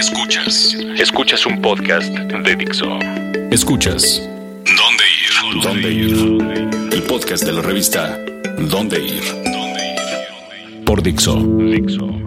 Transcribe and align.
Escuchas. 0.00 0.74
Escuchas 0.96 1.44
un 1.44 1.60
podcast 1.60 2.08
de 2.10 2.56
Dixo. 2.56 2.86
Escuchas. 3.50 4.26
¿Dónde 4.64 5.04
ir? 5.20 5.62
¿Dónde 5.62 5.92
ir? 5.92 6.90
El 6.90 7.02
podcast 7.02 7.44
de 7.44 7.52
la 7.52 7.60
revista 7.60 8.18
¿Dónde 8.58 8.98
ir? 8.98 9.22
Por 10.86 11.02
Dixo. 11.02 11.38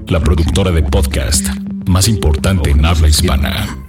La 0.05 0.19
productora 0.19 0.69
de 0.69 0.83
podcast 0.83 1.47
más 1.87 2.07
importante 2.07 2.69
en 2.69 2.85
habla 2.85 3.07
hispana. 3.07 3.82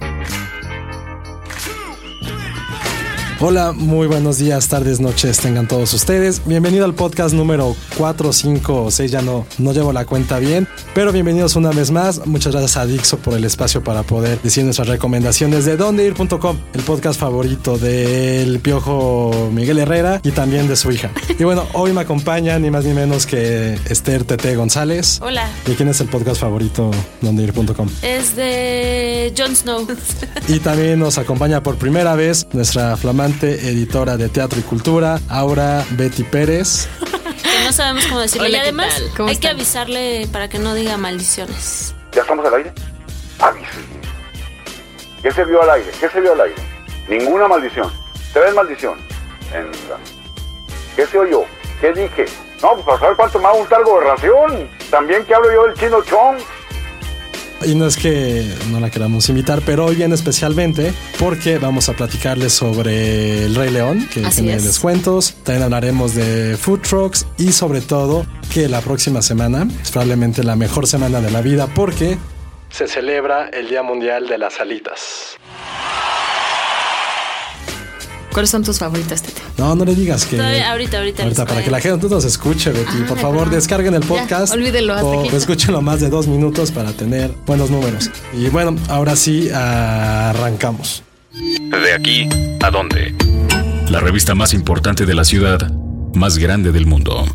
Hola, 3.41 3.73
muy 3.73 4.07
buenos 4.07 4.37
días, 4.37 4.69
tardes, 4.69 5.01
noches, 5.01 5.39
tengan 5.39 5.67
todos 5.67 5.93
ustedes. 5.93 6.41
Bienvenido 6.45 6.85
al 6.85 6.93
podcast 6.93 7.35
número 7.35 7.75
4, 7.97 8.31
5 8.31 8.83
o 8.85 8.89
6, 8.89 9.11
ya 9.11 9.21
no, 9.21 9.45
no 9.57 9.73
llevo 9.73 9.91
la 9.91 10.05
cuenta 10.05 10.39
bien, 10.39 10.69
pero 10.93 11.11
bienvenidos 11.11 11.57
una 11.57 11.71
vez 11.71 11.91
más. 11.91 12.25
Muchas 12.25 12.53
gracias 12.53 12.77
a 12.77 12.85
Dixo 12.85 13.17
por 13.17 13.33
el 13.33 13.43
espacio 13.43 13.83
para 13.83 14.03
poder 14.03 14.41
decir 14.41 14.63
nuestras 14.63 14.87
recomendaciones 14.87 15.65
de 15.65 15.75
dondeir.com, 15.75 16.57
el 16.73 16.81
podcast 16.83 17.19
favorito 17.19 17.77
del 17.77 18.61
piojo 18.61 19.49
Miguel 19.51 19.79
Herrera 19.79 20.21
y 20.23 20.31
también 20.31 20.69
de 20.69 20.77
su 20.77 20.89
hija. 20.93 21.11
Y 21.37 21.43
bueno, 21.43 21.67
hoy 21.73 21.91
me 21.91 22.01
acompaña 22.01 22.57
ni 22.57 22.71
más 22.71 22.85
ni 22.85 22.93
menos 22.93 23.25
que 23.25 23.77
Esther 23.89 24.23
Tete 24.23 24.55
González. 24.55 25.19
Hola. 25.21 25.49
¿Y 25.67 25.71
quién 25.71 25.89
es 25.89 25.99
el 25.99 26.07
podcast 26.07 26.39
favorito 26.39 26.89
dondeir.com? 27.19 27.89
Es 28.01 28.37
de 28.37 29.33
Jon 29.37 29.53
Snow. 29.53 29.85
Y 30.47 30.59
también 30.59 30.99
nos 30.99 31.17
acompaña 31.17 31.61
por 31.61 31.75
primera 31.75 32.15
vez 32.15 32.47
nuestra 32.53 32.95
flamante 32.95 33.24
editora 33.33 34.17
de 34.17 34.29
teatro 34.29 34.59
y 34.59 34.63
cultura, 34.63 35.19
Aura 35.29 35.83
Betty 35.91 36.23
Pérez. 36.23 36.87
Que 37.41 37.63
no 37.63 37.71
sabemos 37.71 38.05
cómo 38.05 38.19
decirlo. 38.19 38.47
Hola, 38.47 38.57
y 38.57 38.61
¿qué 38.61 38.63
además 38.63 39.01
hay 39.19 39.37
que 39.37 39.47
avisarle 39.47 40.27
para 40.31 40.47
que 40.47 40.59
no 40.59 40.73
diga 40.73 40.97
maldiciones. 40.97 41.95
¿Ya 42.11 42.21
estamos 42.21 42.45
al 42.45 42.53
aire? 42.55 42.73
Avise. 43.39 43.67
¿Qué 45.23 45.31
se 45.31 45.43
vio 45.45 45.61
al 45.63 45.69
aire? 45.71 45.91
¿Qué 45.99 46.07
se 46.07 46.21
vio 46.21 46.33
al 46.33 46.41
aire? 46.41 46.55
Ninguna 47.09 47.47
maldición. 47.47 47.91
¿Tres 48.31 48.53
maldición? 48.53 48.99
Venga. 49.51 49.97
¿Qué 50.95 51.07
se 51.07 51.17
oyó? 51.17 51.43
¿Qué 51.81 51.91
dije? 51.93 52.25
No, 52.61 52.73
pues 52.73 52.85
para 52.85 52.99
saber 52.99 53.15
cuánto 53.15 53.39
me 53.39 53.45
va 53.45 53.51
a 53.51 53.57
gustar 53.57 53.83
gobernación. 53.83 54.69
También 54.91 55.25
que 55.25 55.33
hablo 55.33 55.51
yo 55.51 55.67
del 55.67 55.75
chino 55.75 56.03
chong. 56.03 56.37
Y 57.63 57.73
no 57.75 57.87
es 57.87 57.95
que 57.97 58.45
no 58.69 58.79
la 58.79 58.89
queramos 58.89 59.27
invitar, 59.29 59.61
pero 59.65 59.85
hoy 59.85 59.95
viene 59.95 60.13
especialmente 60.13 60.93
porque 61.17 61.57
vamos 61.57 61.89
a 61.89 61.93
platicarles 61.93 62.53
sobre 62.53 63.45
El 63.45 63.55
Rey 63.55 63.71
León, 63.71 64.07
que 64.13 64.25
Así 64.25 64.41
tiene 64.41 64.57
es. 64.57 64.63
descuentos. 64.65 65.33
También 65.43 65.63
hablaremos 65.63 66.13
de 66.15 66.57
food 66.57 66.81
trucks 66.81 67.25
y 67.37 67.51
sobre 67.53 67.81
todo 67.81 68.25
que 68.53 68.67
la 68.67 68.81
próxima 68.81 69.21
semana 69.21 69.67
es 69.81 69.89
probablemente 69.91 70.43
la 70.43 70.55
mejor 70.55 70.85
semana 70.85 71.21
de 71.21 71.31
la 71.31 71.41
vida 71.41 71.67
porque 71.73 72.17
se 72.69 72.87
celebra 72.87 73.47
el 73.49 73.69
Día 73.69 73.83
Mundial 73.83 74.27
de 74.27 74.37
las 74.37 74.59
Alitas. 74.59 75.37
¿Cuáles 78.35 78.49
son 78.49 78.63
tus 78.63 78.79
favoritas, 78.79 79.21
Tete? 79.21 79.41
No, 79.57 79.73
no 79.75 79.85
le 79.85 79.95
digas 79.95 80.25
que... 80.25 80.35
Todavía- 80.35 80.69
ahorita, 80.71 80.97
ahorita 80.97 81.23
Ahorita, 81.23 81.45
para 81.45 81.63
que 81.63 81.71
la 81.71 81.79
gente 81.79 82.09
nos 82.09 82.25
escuche, 82.25 82.69
Betty. 82.71 83.03
Ah, 83.03 83.05
Por 83.07 83.17
favor, 83.17 83.49
descarguen 83.49 83.93
el 83.93 84.01
Ya, 84.01 84.07
podcast. 84.09 84.53
olvídenlo, 84.53 84.93
hasta 84.93 85.05
o 85.05 85.25
aquí. 85.25 85.33
escúchenlo 85.37 85.81
más 85.81 86.01
de 86.01 86.09
dos 86.09 86.27
minutos 86.27 86.69
para 86.71 86.91
tener 86.91 87.31
buenos 87.45 87.69
números. 87.71 88.11
Y 88.33 88.49
bueno, 88.49 88.75
ahora 88.89 89.15
sí, 89.15 89.49
arrancamos. 89.49 91.01
De 91.31 91.93
aquí 91.93 92.27
a 92.61 92.69
dónde. 92.71 93.15
La 93.89 94.01
revista 94.01 94.35
más 94.35 94.53
importante 94.53 95.05
de 95.05 95.13
la 95.13 95.23
ciudad, 95.23 95.71
más 96.13 96.37
grande 96.37 96.73
del 96.73 96.87
mundo. 96.87 97.25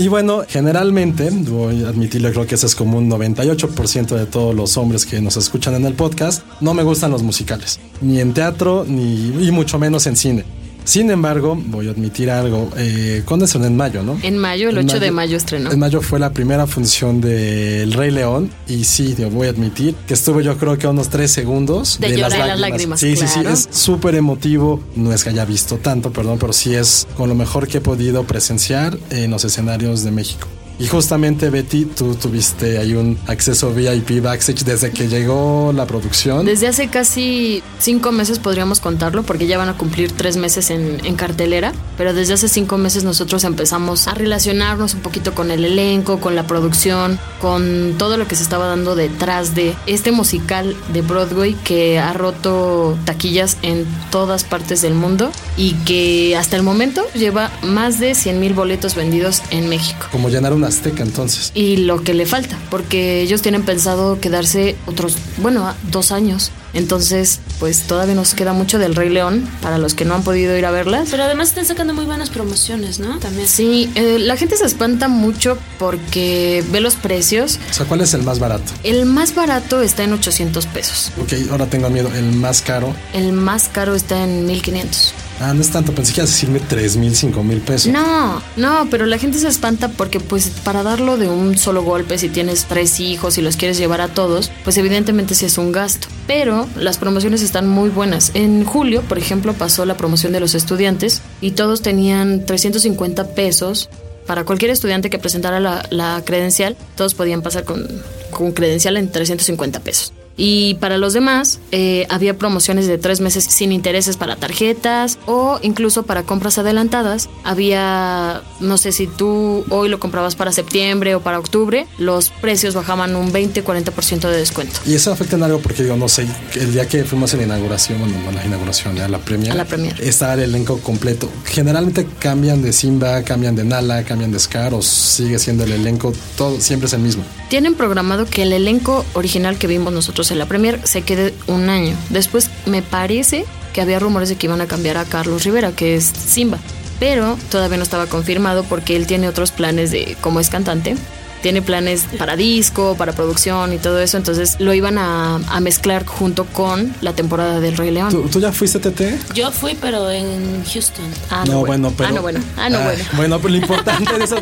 Y 0.00 0.08
bueno, 0.08 0.44
generalmente, 0.48 1.28
voy 1.28 1.84
a 1.84 1.88
admitirlo, 1.88 2.30
creo 2.30 2.46
que 2.46 2.54
ese 2.54 2.64
es 2.64 2.74
como 2.74 2.96
un 2.96 3.10
98% 3.10 4.16
de 4.16 4.24
todos 4.24 4.54
los 4.54 4.78
hombres 4.78 5.04
que 5.04 5.20
nos 5.20 5.36
escuchan 5.36 5.74
en 5.74 5.84
el 5.84 5.92
podcast, 5.92 6.42
no 6.62 6.72
me 6.72 6.82
gustan 6.82 7.10
los 7.10 7.22
musicales, 7.22 7.78
ni 8.00 8.18
en 8.18 8.32
teatro, 8.32 8.86
ni 8.88 9.46
y 9.46 9.50
mucho 9.50 9.78
menos 9.78 10.06
en 10.06 10.16
cine. 10.16 10.44
Sin 10.90 11.08
embargo, 11.08 11.56
voy 11.66 11.86
a 11.86 11.92
admitir 11.92 12.32
algo, 12.32 12.68
eh, 12.76 13.22
¿cuándo 13.24 13.44
estrenó? 13.44 13.66
En 13.66 13.76
mayo, 13.76 14.02
¿no? 14.02 14.18
En 14.24 14.36
mayo, 14.38 14.70
el 14.70 14.78
En 14.78 14.86
8 14.86 14.98
de 14.98 15.12
mayo 15.12 15.36
estrenó. 15.36 15.70
En 15.70 15.78
mayo 15.78 16.02
fue 16.02 16.18
la 16.18 16.32
primera 16.32 16.66
función 16.66 17.20
de 17.20 17.84
El 17.84 17.92
Rey 17.92 18.10
León 18.10 18.50
y 18.66 18.82
sí, 18.82 19.14
voy 19.30 19.46
a 19.46 19.50
admitir 19.50 19.94
que 20.08 20.14
estuve 20.14 20.42
yo 20.42 20.58
creo 20.58 20.76
que 20.78 20.88
a 20.88 20.90
unos 20.90 21.08
tres 21.08 21.30
segundos 21.30 22.00
De 22.00 22.16
llorar 22.16 22.48
las 22.48 22.58
lágrimas, 22.58 22.98
Sí, 22.98 23.14
sí, 23.14 23.28
sí, 23.28 23.38
es 23.48 23.68
súper 23.70 24.16
emotivo. 24.16 24.82
No 24.96 25.12
es 25.12 25.22
que 25.22 25.30
haya 25.30 25.44
visto 25.44 25.76
tanto, 25.76 26.12
perdón, 26.12 26.38
pero 26.40 26.52
sí 26.52 26.74
es 26.74 27.06
con 27.16 27.28
lo 27.28 27.36
mejor 27.36 27.68
que 27.68 27.78
he 27.78 27.80
podido 27.80 28.24
presenciar 28.24 28.98
en 29.10 29.30
los 29.30 29.44
escenarios 29.44 30.02
de 30.02 30.10
México. 30.10 30.48
Y 30.80 30.86
justamente, 30.86 31.50
Betty, 31.50 31.84
tú 31.84 32.14
tuviste 32.14 32.78
ahí 32.78 32.94
un 32.94 33.18
acceso 33.26 33.70
VIP 33.70 34.22
backstage 34.22 34.64
desde 34.64 34.90
que 34.90 35.08
llegó 35.08 35.74
la 35.74 35.86
producción. 35.86 36.46
Desde 36.46 36.68
hace 36.68 36.88
casi 36.88 37.62
cinco 37.78 38.12
meses 38.12 38.38
podríamos 38.38 38.80
contarlo, 38.80 39.22
porque 39.22 39.46
ya 39.46 39.58
van 39.58 39.68
a 39.68 39.76
cumplir 39.76 40.10
tres 40.12 40.38
meses 40.38 40.70
en, 40.70 41.04
en 41.04 41.16
cartelera, 41.16 41.74
pero 41.98 42.14
desde 42.14 42.32
hace 42.32 42.48
cinco 42.48 42.78
meses 42.78 43.04
nosotros 43.04 43.44
empezamos 43.44 44.08
a 44.08 44.14
relacionarnos 44.14 44.94
un 44.94 45.00
poquito 45.00 45.34
con 45.34 45.50
el 45.50 45.66
elenco, 45.66 46.18
con 46.18 46.34
la 46.34 46.46
producción, 46.46 47.18
con 47.42 47.96
todo 47.98 48.16
lo 48.16 48.26
que 48.26 48.34
se 48.36 48.42
estaba 48.42 48.66
dando 48.66 48.96
detrás 48.96 49.54
de 49.54 49.74
este 49.86 50.12
musical 50.12 50.74
de 50.94 51.02
Broadway 51.02 51.52
que 51.62 51.98
ha 51.98 52.14
roto 52.14 52.96
taquillas 53.04 53.58
en 53.60 53.84
todas 54.10 54.44
partes 54.44 54.80
del 54.80 54.94
mundo 54.94 55.30
y 55.58 55.74
que 55.84 56.38
hasta 56.38 56.56
el 56.56 56.62
momento 56.62 57.04
lleva 57.12 57.50
más 57.62 57.98
de 58.00 58.14
100 58.14 58.40
mil 58.40 58.54
boletos 58.54 58.94
vendidos 58.94 59.42
en 59.50 59.68
México. 59.68 60.06
Como 60.10 60.30
llenar 60.30 60.54
una 60.54 60.69
azteca 60.70 61.02
entonces. 61.02 61.52
y 61.54 61.76
lo 61.76 62.02
que 62.02 62.14
le 62.14 62.24
falta, 62.26 62.58
porque 62.70 63.20
ellos 63.20 63.42
tienen 63.42 63.62
pensado 63.64 64.18
quedarse 64.20 64.76
otros, 64.86 65.16
bueno, 65.38 65.74
dos 65.90 66.10
años. 66.12 66.50
Entonces, 66.72 67.40
pues 67.58 67.82
todavía 67.82 68.14
nos 68.14 68.34
queda 68.34 68.52
mucho 68.52 68.78
del 68.78 68.94
Rey 68.94 69.08
León 69.08 69.48
para 69.60 69.76
los 69.76 69.94
que 69.94 70.04
no 70.04 70.14
han 70.14 70.22
podido 70.22 70.56
ir 70.56 70.64
a 70.64 70.70
verlas. 70.70 71.08
Pero 71.10 71.24
además 71.24 71.48
están 71.48 71.66
sacando 71.66 71.94
muy 71.94 72.04
buenas 72.04 72.30
promociones, 72.30 73.00
¿no? 73.00 73.18
También. 73.18 73.48
Sí, 73.48 73.90
eh, 73.96 74.18
la 74.20 74.36
gente 74.36 74.56
se 74.56 74.66
espanta 74.66 75.08
mucho 75.08 75.58
porque 75.80 76.64
ve 76.70 76.80
los 76.80 76.94
precios. 76.94 77.58
O 77.70 77.74
sea, 77.74 77.86
¿cuál 77.86 78.02
es 78.02 78.14
el 78.14 78.22
más 78.22 78.38
barato? 78.38 78.70
El 78.84 79.04
más 79.04 79.34
barato 79.34 79.82
está 79.82 80.04
en 80.04 80.12
800 80.12 80.66
pesos. 80.66 81.10
Ok, 81.20 81.32
ahora 81.50 81.66
tengo 81.66 81.90
miedo. 81.90 82.08
El 82.14 82.32
más 82.32 82.62
caro. 82.62 82.94
El 83.14 83.32
más 83.32 83.68
caro 83.68 83.96
está 83.96 84.22
en 84.22 84.46
1500. 84.46 85.14
Ah, 85.40 85.54
no 85.54 85.62
es 85.62 85.70
tanto, 85.70 85.94
pensé 85.94 86.12
que 86.12 86.20
ibas 86.20 86.30
a 86.30 86.34
decirme 86.34 86.60
3 86.60 86.98
mil, 86.98 87.16
5 87.16 87.42
mil 87.42 87.60
pesos. 87.62 87.90
No, 87.90 88.42
no, 88.56 88.88
pero 88.90 89.06
la 89.06 89.16
gente 89.16 89.38
se 89.38 89.48
espanta 89.48 89.88
porque 89.88 90.20
pues 90.20 90.50
para 90.64 90.82
darlo 90.82 91.16
de 91.16 91.28
un 91.28 91.56
solo 91.56 91.82
golpe, 91.82 92.18
si 92.18 92.28
tienes 92.28 92.66
tres 92.66 93.00
hijos 93.00 93.38
y 93.38 93.42
los 93.42 93.56
quieres 93.56 93.78
llevar 93.78 94.02
a 94.02 94.08
todos, 94.08 94.52
pues 94.64 94.76
evidentemente 94.76 95.34
sí 95.34 95.46
es 95.46 95.56
un 95.56 95.72
gasto. 95.72 96.08
Pero 96.26 96.68
las 96.76 96.98
promociones 96.98 97.40
están 97.40 97.66
muy 97.66 97.88
buenas. 97.88 98.32
En 98.34 98.64
julio, 98.64 99.00
por 99.00 99.16
ejemplo, 99.16 99.54
pasó 99.54 99.86
la 99.86 99.96
promoción 99.96 100.32
de 100.34 100.40
los 100.40 100.54
estudiantes 100.54 101.22
y 101.40 101.52
todos 101.52 101.80
tenían 101.80 102.44
350 102.44 103.28
pesos. 103.34 103.88
Para 104.26 104.44
cualquier 104.44 104.70
estudiante 104.70 105.08
que 105.08 105.18
presentara 105.18 105.58
la, 105.58 106.22
credencial, 106.24 106.76
todos 106.96 107.14
podían 107.14 107.40
pasar 107.40 107.64
con, 107.64 107.88
con 108.30 108.52
credencial 108.52 108.98
en 108.98 109.10
350 109.10 109.80
pesos. 109.80 110.12
Y 110.42 110.76
para 110.76 110.96
los 110.96 111.12
demás, 111.12 111.60
eh, 111.70 112.06
había 112.08 112.38
promociones 112.38 112.86
de 112.86 112.96
tres 112.96 113.20
meses 113.20 113.44
sin 113.44 113.72
intereses 113.72 114.16
para 114.16 114.36
tarjetas 114.36 115.18
o 115.26 115.58
incluso 115.60 116.04
para 116.04 116.22
compras 116.22 116.56
adelantadas. 116.56 117.28
Había, 117.44 118.40
no 118.58 118.78
sé 118.78 118.92
si 118.92 119.06
tú 119.06 119.66
hoy 119.68 119.90
lo 119.90 120.00
comprabas 120.00 120.36
para 120.36 120.50
septiembre 120.50 121.14
o 121.14 121.20
para 121.20 121.38
octubre, 121.38 121.86
los 121.98 122.30
precios 122.30 122.74
bajaban 122.74 123.16
un 123.16 123.34
20-40% 123.34 124.30
de 124.30 124.38
descuento. 124.38 124.80
Y 124.86 124.94
eso 124.94 125.12
afecta 125.12 125.36
en 125.36 125.42
algo 125.42 125.58
porque 125.58 125.82
digo, 125.82 125.96
no 125.96 126.08
sé, 126.08 126.26
el 126.54 126.72
día 126.72 126.88
que 126.88 127.04
fuimos 127.04 127.34
a 127.34 127.36
la 127.36 127.42
inauguración, 127.42 127.98
bueno, 127.98 128.14
no 128.22 128.30
a 128.30 128.32
la 128.32 128.46
inauguración, 128.46 128.98
a 128.98 129.08
la 129.08 129.18
premier. 129.18 129.52
A 129.52 129.56
la 129.56 129.66
premier. 129.66 130.00
Estaba 130.00 130.32
el 130.34 130.40
elenco 130.40 130.78
completo. 130.78 131.28
Generalmente 131.44 132.06
cambian 132.18 132.62
de 132.62 132.72
Simba, 132.72 133.22
cambian 133.24 133.56
de 133.56 133.64
Nala, 133.64 134.04
cambian 134.04 134.32
de 134.32 134.38
Scar 134.38 134.72
o 134.72 134.80
sigue 134.80 135.38
siendo 135.38 135.64
el 135.64 135.72
elenco, 135.72 136.14
todo 136.38 136.58
siempre 136.62 136.86
es 136.86 136.94
el 136.94 137.00
mismo. 137.00 137.24
Tienen 137.50 137.74
programado 137.74 138.26
que 138.26 138.42
el 138.42 138.52
elenco 138.52 139.04
original 139.12 139.58
que 139.58 139.66
vimos 139.66 139.92
nosotros 139.92 140.30
en 140.30 140.38
la 140.38 140.46
premier 140.46 140.78
se 140.84 141.02
quede 141.02 141.34
un 141.48 141.68
año. 141.68 141.96
Después 142.08 142.48
me 142.64 142.80
parece 142.80 143.44
que 143.72 143.80
había 143.80 143.98
rumores 143.98 144.28
de 144.28 144.36
que 144.36 144.46
iban 144.46 144.60
a 144.60 144.68
cambiar 144.68 144.96
a 144.96 145.04
Carlos 145.04 145.42
Rivera, 145.42 145.72
que 145.72 145.96
es 145.96 146.04
Simba. 146.04 146.58
Pero 147.00 147.36
todavía 147.50 147.76
no 147.76 147.82
estaba 147.82 148.06
confirmado 148.06 148.62
porque 148.62 148.94
él 148.94 149.08
tiene 149.08 149.28
otros 149.28 149.50
planes 149.50 149.90
de, 149.90 150.16
como 150.20 150.38
es 150.38 150.48
cantante, 150.48 150.94
tiene 151.42 151.62
planes 151.62 152.04
para 152.18 152.36
disco, 152.36 152.96
para 152.96 153.12
producción 153.12 153.72
y 153.72 153.78
todo 153.78 154.00
eso, 154.00 154.16
entonces 154.16 154.56
lo 154.58 154.74
iban 154.74 154.98
a, 154.98 155.36
a 155.36 155.60
mezclar 155.60 156.04
junto 156.06 156.44
con 156.46 156.94
la 157.00 157.14
temporada 157.14 157.60
del 157.60 157.76
Rey 157.76 157.90
León. 157.90 158.10
¿Tú, 158.10 158.22
tú 158.28 158.40
ya 158.40 158.52
fuiste 158.52 158.78
TT? 158.78 159.32
Yo 159.34 159.50
fui, 159.50 159.76
pero 159.80 160.10
en 160.10 160.64
Houston. 160.64 161.04
Ah, 161.30 161.44
no, 161.46 161.64
bueno, 161.64 161.92
pero. 161.96 162.08
Ah, 162.08 162.12
no, 162.12 162.22
bueno. 162.22 162.40
Ah, 162.56 162.68
no, 162.68 162.78
Ah, 162.78 162.84
bueno. 162.84 163.04
Bueno, 163.16 163.38
pero 163.40 163.54
lo 163.54 163.60
importante 163.60 164.18
de 164.18 164.24
eso. 164.24 164.36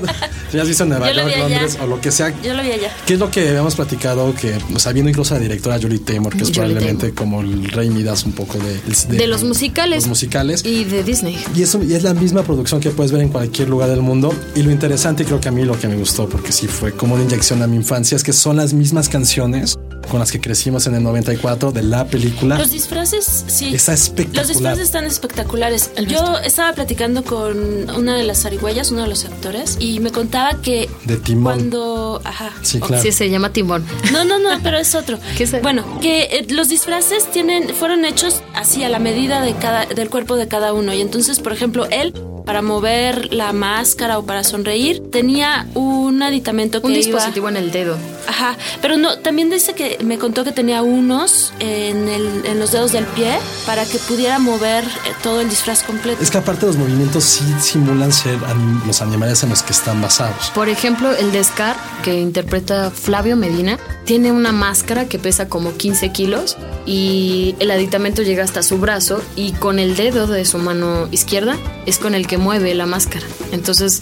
Si 0.50 0.58
has 0.58 0.66
visto 0.66 0.84
en 0.84 0.90
Nueva 0.90 1.12
York, 1.12 1.26
allá. 1.26 1.38
Londres 1.38 1.78
o 1.80 1.86
lo 1.86 2.00
que 2.00 2.10
sea. 2.10 2.32
Yo 2.42 2.54
lo 2.54 2.62
vi 2.62 2.72
allá. 2.72 2.90
¿Qué 3.06 3.14
es 3.14 3.18
lo 3.18 3.30
que 3.30 3.48
habíamos 3.48 3.74
platicado? 3.74 4.34
Que, 4.34 4.56
o 4.74 4.78
sea, 4.78 4.92
viendo 4.92 5.10
incluso 5.10 5.34
a 5.34 5.38
la 5.38 5.42
directora 5.42 5.78
Julie 5.80 5.98
Taymor, 5.98 6.36
que 6.36 6.44
es 6.44 6.48
Julie 6.48 6.60
probablemente 6.62 7.12
como 7.12 7.40
el 7.40 7.68
rey 7.68 7.90
Midas 7.90 8.24
un 8.24 8.32
poco 8.32 8.58
de, 8.58 9.16
De 9.16 9.26
los 9.26 9.44
musicales. 9.44 10.02
Los 10.04 10.08
musicales. 10.08 10.64
Y 10.64 10.84
de 10.84 11.02
Disney. 11.02 11.38
Y, 11.54 11.62
eso, 11.62 11.82
y 11.82 11.94
es 11.94 12.02
la 12.02 12.14
misma 12.14 12.42
producción 12.42 12.80
que 12.80 12.90
puedes 12.90 13.12
ver 13.12 13.22
en 13.22 13.28
cualquier 13.28 13.68
lugar 13.68 13.88
del 13.90 14.00
mundo. 14.00 14.32
Y 14.54 14.62
lo 14.62 14.70
interesante, 14.70 15.22
y 15.24 15.26
creo 15.26 15.40
que 15.40 15.48
a 15.48 15.52
mí 15.52 15.64
lo 15.64 15.78
que 15.78 15.88
me 15.88 15.96
gustó, 15.96 16.28
porque 16.28 16.52
sí 16.52 16.66
fue 16.66 16.87
como 16.92 17.14
una 17.14 17.24
inyección 17.24 17.62
a 17.62 17.66
mi 17.66 17.76
infancia, 17.76 18.16
es 18.16 18.22
que 18.22 18.32
son 18.32 18.56
las 18.56 18.72
mismas 18.72 19.08
canciones 19.08 19.78
con 20.08 20.20
las 20.20 20.32
que 20.32 20.40
crecimos 20.40 20.86
en 20.86 20.94
el 20.94 21.02
94 21.02 21.70
de 21.72 21.82
la 21.82 22.06
película. 22.06 22.58
Los 22.58 22.70
disfraces, 22.70 23.44
sí. 23.46 23.74
Está 23.74 23.92
espectacular. 23.92 24.46
Los 24.46 24.48
disfraces 24.48 24.84
están 24.84 25.04
espectaculares. 25.04 25.90
Yo 26.06 26.38
estaba 26.38 26.72
platicando 26.72 27.22
con 27.24 27.90
una 27.90 28.16
de 28.16 28.24
las 28.24 28.42
zarigüeyas, 28.42 28.90
uno 28.90 29.02
de 29.02 29.08
los 29.08 29.24
actores, 29.24 29.76
y 29.78 30.00
me 30.00 30.10
contaba 30.10 30.60
que 30.60 30.88
De 31.04 31.16
Timón. 31.16 31.54
cuando... 31.54 32.20
Ajá. 32.24 32.52
Sí, 32.62 32.80
claro. 32.80 33.02
Sí, 33.02 33.12
se 33.12 33.30
llama 33.30 33.52
Timón. 33.52 33.84
No, 34.12 34.24
no, 34.24 34.38
no, 34.38 34.48
pero 34.62 34.78
es 34.78 34.94
otro. 34.94 35.18
¿Qué 35.36 35.44
es? 35.44 35.62
Bueno, 35.62 36.00
que 36.00 36.22
eh, 36.22 36.46
los 36.48 36.68
disfraces 36.68 37.30
tienen, 37.30 37.68
fueron 37.74 38.04
hechos 38.04 38.42
así 38.54 38.82
a 38.84 38.88
la 38.88 38.98
medida 38.98 39.42
de 39.42 39.54
cada, 39.54 39.86
del 39.86 40.08
cuerpo 40.08 40.36
de 40.36 40.48
cada 40.48 40.72
uno. 40.72 40.94
Y 40.94 41.00
entonces, 41.00 41.40
por 41.40 41.52
ejemplo, 41.52 41.86
él, 41.90 42.14
para 42.48 42.62
mover 42.62 43.34
la 43.34 43.52
máscara 43.52 44.18
o 44.18 44.24
para 44.24 44.42
sonreír, 44.42 45.02
tenía 45.12 45.66
un 45.74 46.22
aditamento 46.22 46.80
que 46.80 46.86
Un 46.86 46.94
iba- 46.94 47.02
dispositivo 47.04 47.46
en 47.50 47.58
el 47.58 47.70
dedo. 47.70 47.94
Ajá, 48.26 48.56
pero 48.80 48.96
no, 48.96 49.18
también 49.18 49.50
dice 49.50 49.74
que 49.74 49.98
me 50.02 50.16
contó 50.18 50.44
que 50.44 50.52
tenía 50.52 50.80
unos 50.80 51.52
en, 51.60 52.08
el, 52.08 52.46
en 52.46 52.58
los 52.58 52.72
dedos 52.72 52.92
del 52.92 53.04
pie 53.04 53.38
para 53.66 53.84
que 53.84 53.98
pudiera 53.98 54.38
mover 54.38 54.82
eh, 54.84 54.88
todo 55.22 55.42
el 55.42 55.50
disfraz 55.50 55.82
completo. 55.82 56.22
Es 56.22 56.30
que 56.30 56.38
aparte 56.38 56.64
los 56.64 56.76
movimientos 56.78 57.22
sí 57.24 57.44
simulan 57.60 58.12
ser 58.14 58.38
los 58.86 59.02
animales 59.02 59.42
en 59.42 59.50
los 59.50 59.62
que 59.62 59.72
están 59.74 60.00
basados. 60.00 60.50
Por 60.54 60.70
ejemplo, 60.70 61.12
el 61.14 61.30
de 61.32 61.44
Scar, 61.44 61.76
que 62.02 62.18
interpreta 62.18 62.90
Flavio 62.90 63.36
Medina, 63.36 63.78
tiene 64.06 64.32
una 64.32 64.52
máscara 64.52 65.04
que 65.06 65.18
pesa 65.18 65.50
como 65.50 65.74
15 65.76 66.12
kilos 66.12 66.56
y 66.86 67.54
el 67.58 67.70
aditamento 67.70 68.22
llega 68.22 68.42
hasta 68.42 68.62
su 68.62 68.78
brazo 68.78 69.22
y 69.36 69.52
con 69.52 69.78
el 69.78 69.96
dedo 69.96 70.26
de 70.26 70.46
su 70.46 70.56
mano 70.56 71.08
izquierda 71.10 71.56
es 71.84 71.98
con 71.98 72.14
el 72.14 72.26
que 72.26 72.37
mueve 72.38 72.74
la 72.74 72.86
máscara. 72.86 73.26
Entonces, 73.52 74.00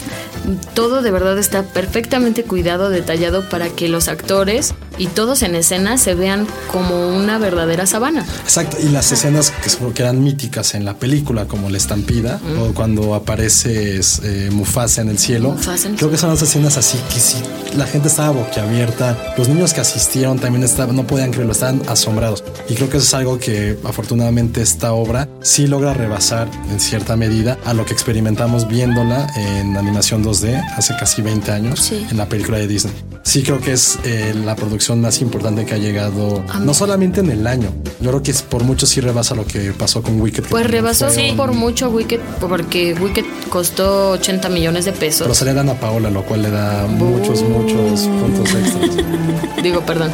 todo 0.73 1.01
de 1.01 1.11
verdad 1.11 1.37
está 1.37 1.63
perfectamente 1.63 2.43
cuidado, 2.43 2.89
detallado 2.89 3.47
para 3.49 3.69
que 3.69 3.89
los 3.89 4.07
actores 4.07 4.73
y 4.97 5.07
todos 5.07 5.43
en 5.43 5.55
escena 5.55 5.97
se 5.97 6.15
vean 6.15 6.47
como 6.71 7.09
una 7.09 7.37
verdadera 7.37 7.85
sabana. 7.85 8.25
Exacto, 8.43 8.77
y 8.81 8.89
las 8.89 9.11
escenas 9.11 9.51
que, 9.51 9.69
seguro 9.69 9.93
que 9.93 10.01
eran 10.01 10.23
míticas 10.23 10.73
en 10.73 10.85
la 10.85 10.95
película, 10.95 11.45
como 11.45 11.69
la 11.69 11.77
estampida, 11.77 12.39
o 12.59 12.73
cuando 12.73 13.13
aparece 13.13 13.99
eh, 14.23 14.49
Mufasa 14.51 15.01
en 15.01 15.09
el 15.09 15.19
cielo, 15.19 15.55
en 15.85 15.95
creo 15.95 16.09
que 16.09 16.17
son 16.17 16.29
las 16.29 16.41
escenas 16.41 16.77
así 16.77 16.97
que 17.13 17.19
sí, 17.19 17.37
la 17.75 17.85
gente 17.85 18.07
estaba 18.07 18.31
boquiabierta, 18.31 19.35
los 19.37 19.47
niños 19.47 19.73
que 19.73 19.81
asistieron 19.81 20.39
también 20.39 20.63
estaban, 20.63 20.95
no 20.95 21.05
podían 21.05 21.31
creerlo, 21.31 21.51
estaban 21.51 21.81
asombrados. 21.87 22.43
Y 22.69 22.75
creo 22.75 22.89
que 22.89 22.97
eso 22.97 23.05
es 23.05 23.13
algo 23.13 23.39
que 23.39 23.77
afortunadamente 23.83 24.61
esta 24.61 24.93
obra 24.93 25.29
sí 25.41 25.67
logra 25.67 25.93
rebasar 25.93 26.49
en 26.71 26.79
cierta 26.79 27.15
medida 27.15 27.57
a 27.65 27.73
lo 27.73 27.85
que 27.85 27.93
experimentamos 28.27 28.67
viéndola 28.67 29.25
en 29.37 29.77
animación 29.77 30.21
2D 30.23 30.61
hace 30.75 30.93
casi 30.99 31.21
20 31.21 31.49
años 31.51 31.79
Sí. 31.79 32.05
en 32.11 32.17
la 32.17 32.25
película 32.27 32.57
de 32.57 32.67
Disney. 32.67 32.93
Sí 33.23 33.41
creo 33.41 33.59
que 33.61 33.71
es 33.71 33.97
eh, 34.03 34.33
la 34.45 34.55
producción 34.55 34.99
más 34.99 35.21
importante 35.21 35.65
que 35.65 35.73
ha 35.73 35.77
llegado, 35.77 36.43
no 36.59 36.73
solamente 36.73 37.21
en 37.21 37.29
el 37.29 37.47
año, 37.47 37.69
yo 38.01 38.09
creo 38.09 38.23
que 38.23 38.31
es 38.31 38.41
por 38.41 38.63
mucho 38.65 38.85
sí 38.85 38.99
rebasa 38.99 39.33
lo 39.35 39.45
que 39.45 39.71
pasó 39.71 40.01
con 40.01 40.19
Wicked. 40.19 40.43
Pues 40.49 40.67
rebasó 40.67 41.07
fue 41.09 41.31
un- 41.31 41.37
por 41.37 41.53
mucho 41.53 41.89
Wicked, 41.89 42.19
porque 42.41 42.93
Wicked 42.95 43.23
costó 43.49 44.11
80 44.11 44.49
millones 44.49 44.83
de 44.85 44.91
pesos. 44.91 45.21
Pero 45.21 45.33
salía 45.35 45.53
Dana 45.53 45.73
Paola, 45.75 46.09
lo 46.09 46.23
cual 46.23 46.41
le 46.43 46.49
da 46.51 46.85
muchos, 46.87 47.41
muchos 47.43 48.01
puntos 48.01 48.53
extras. 48.55 49.05
Digo, 49.63 49.81
perdón. 49.85 50.11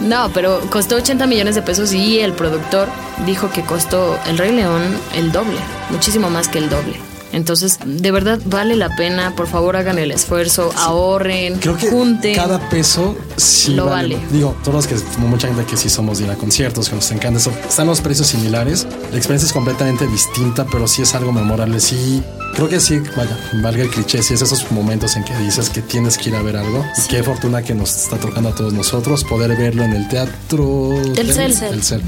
No, 0.00 0.30
pero 0.32 0.60
costó 0.70 0.96
80 0.96 1.26
millones 1.26 1.54
de 1.54 1.62
pesos 1.62 1.92
y 1.92 2.20
el 2.20 2.32
productor 2.32 2.88
dijo 3.26 3.50
que 3.50 3.62
costó 3.62 4.18
El 4.26 4.38
Rey 4.38 4.52
León 4.52 4.82
el 5.14 5.32
doble, 5.32 5.58
muchísimo 5.90 6.30
más 6.30 6.48
que 6.48 6.58
el 6.58 6.70
doble. 6.70 7.00
Entonces, 7.30 7.78
de 7.84 8.10
verdad 8.10 8.38
vale 8.46 8.74
la 8.74 8.96
pena, 8.96 9.34
por 9.36 9.48
favor 9.48 9.76
hagan 9.76 9.98
el 9.98 10.10
esfuerzo, 10.12 10.70
ahorren, 10.76 11.58
Creo 11.58 11.76
que 11.76 11.90
junten. 11.90 12.34
cada 12.34 12.70
peso 12.70 13.16
sí 13.36 13.74
Lo 13.74 13.84
vale. 13.84 14.14
vale. 14.16 14.26
Digo, 14.32 14.56
todos 14.64 14.74
los 14.74 14.86
que, 14.86 14.94
como 15.14 15.28
mucha 15.28 15.46
gente 15.48 15.64
que 15.66 15.76
sí 15.76 15.90
somos 15.90 16.18
de 16.18 16.24
ir 16.24 16.30
a 16.30 16.36
conciertos, 16.36 16.88
que 16.88 16.94
nos 16.96 17.10
encanta 17.10 17.38
eso, 17.38 17.52
están 17.68 17.86
los 17.86 18.00
precios 18.00 18.28
similares. 18.28 18.86
La 19.10 19.18
experiencia 19.18 19.46
es 19.46 19.52
completamente 19.52 20.06
distinta, 20.06 20.64
pero 20.72 20.88
sí 20.88 21.02
es 21.02 21.14
algo 21.14 21.30
memorable. 21.32 21.80
Sí, 21.80 22.22
creo 22.54 22.68
que 22.68 22.80
sí, 22.80 23.00
vaya, 23.16 23.36
valga 23.62 23.82
el 23.82 23.90
cliché, 23.90 24.22
sí 24.22 24.34
es 24.34 24.42
esos 24.42 24.70
momentos 24.72 25.16
en 25.16 25.24
que 25.24 25.36
dices 25.38 25.70
que 25.70 25.80
tienes 25.82 26.18
que 26.18 26.30
ir 26.30 26.36
a 26.36 26.42
ver 26.42 26.56
algo. 26.56 26.84
Y 26.96 27.08
qué 27.08 27.22
fortuna 27.22 27.62
que 27.62 27.74
nos 27.74 27.94
está 27.96 28.16
tocando 28.18 28.48
a 28.50 28.54
todos 28.54 28.72
nosotros 28.72 29.24
poder 29.24 29.56
verlo 29.56 29.82
en 29.84 29.92
el 29.92 30.08
teatro 30.08 30.94
Telcel. 31.14 31.54
Telcel, 31.58 32.02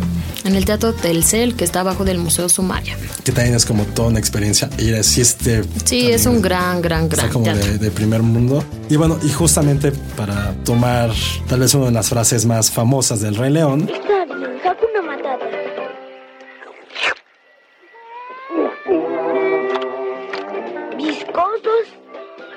En 0.45 0.57
el 0.57 0.65
Teatro 0.65 0.93
Telcel, 0.93 1.55
que 1.55 1.65
está 1.65 1.81
abajo 1.81 2.05
del 2.05 2.19
Museo 2.19 2.49
Sumaya. 2.49 2.97
que 3.25 3.33
también 3.33 3.55
es 3.55 3.65
como 3.67 3.85
toda 3.85 4.09
una 4.09 4.19
experiencia. 4.19 4.69
Ir 4.79 4.95
a 4.97 5.03
sí, 5.03 5.21
este. 5.21 5.63
Sí, 5.85 6.01
también 6.01 6.11
es 6.15 6.27
un 6.27 6.43
gran, 6.43 6.81
gran, 6.83 7.05
Está 7.05 7.17
gran 7.17 7.33
como 7.33 7.45
teatro. 7.45 7.65
de, 7.73 7.79
de 7.79 7.91
primer 7.91 8.23
mundo. 8.23 8.65
Y 8.89 8.97
bueno, 8.97 9.19
y 9.23 9.29
justamente 9.31 9.93
para 10.17 10.55
tomar 10.65 11.11
tal 11.49 11.61
vez 11.61 11.75
una 11.75 11.87
de 11.87 11.93
las 11.93 12.09
frases 12.09 12.45
más 12.47 12.71
famosas 12.71 13.21
del 13.21 13.37
Rey 13.37 13.53
León, 13.53 13.89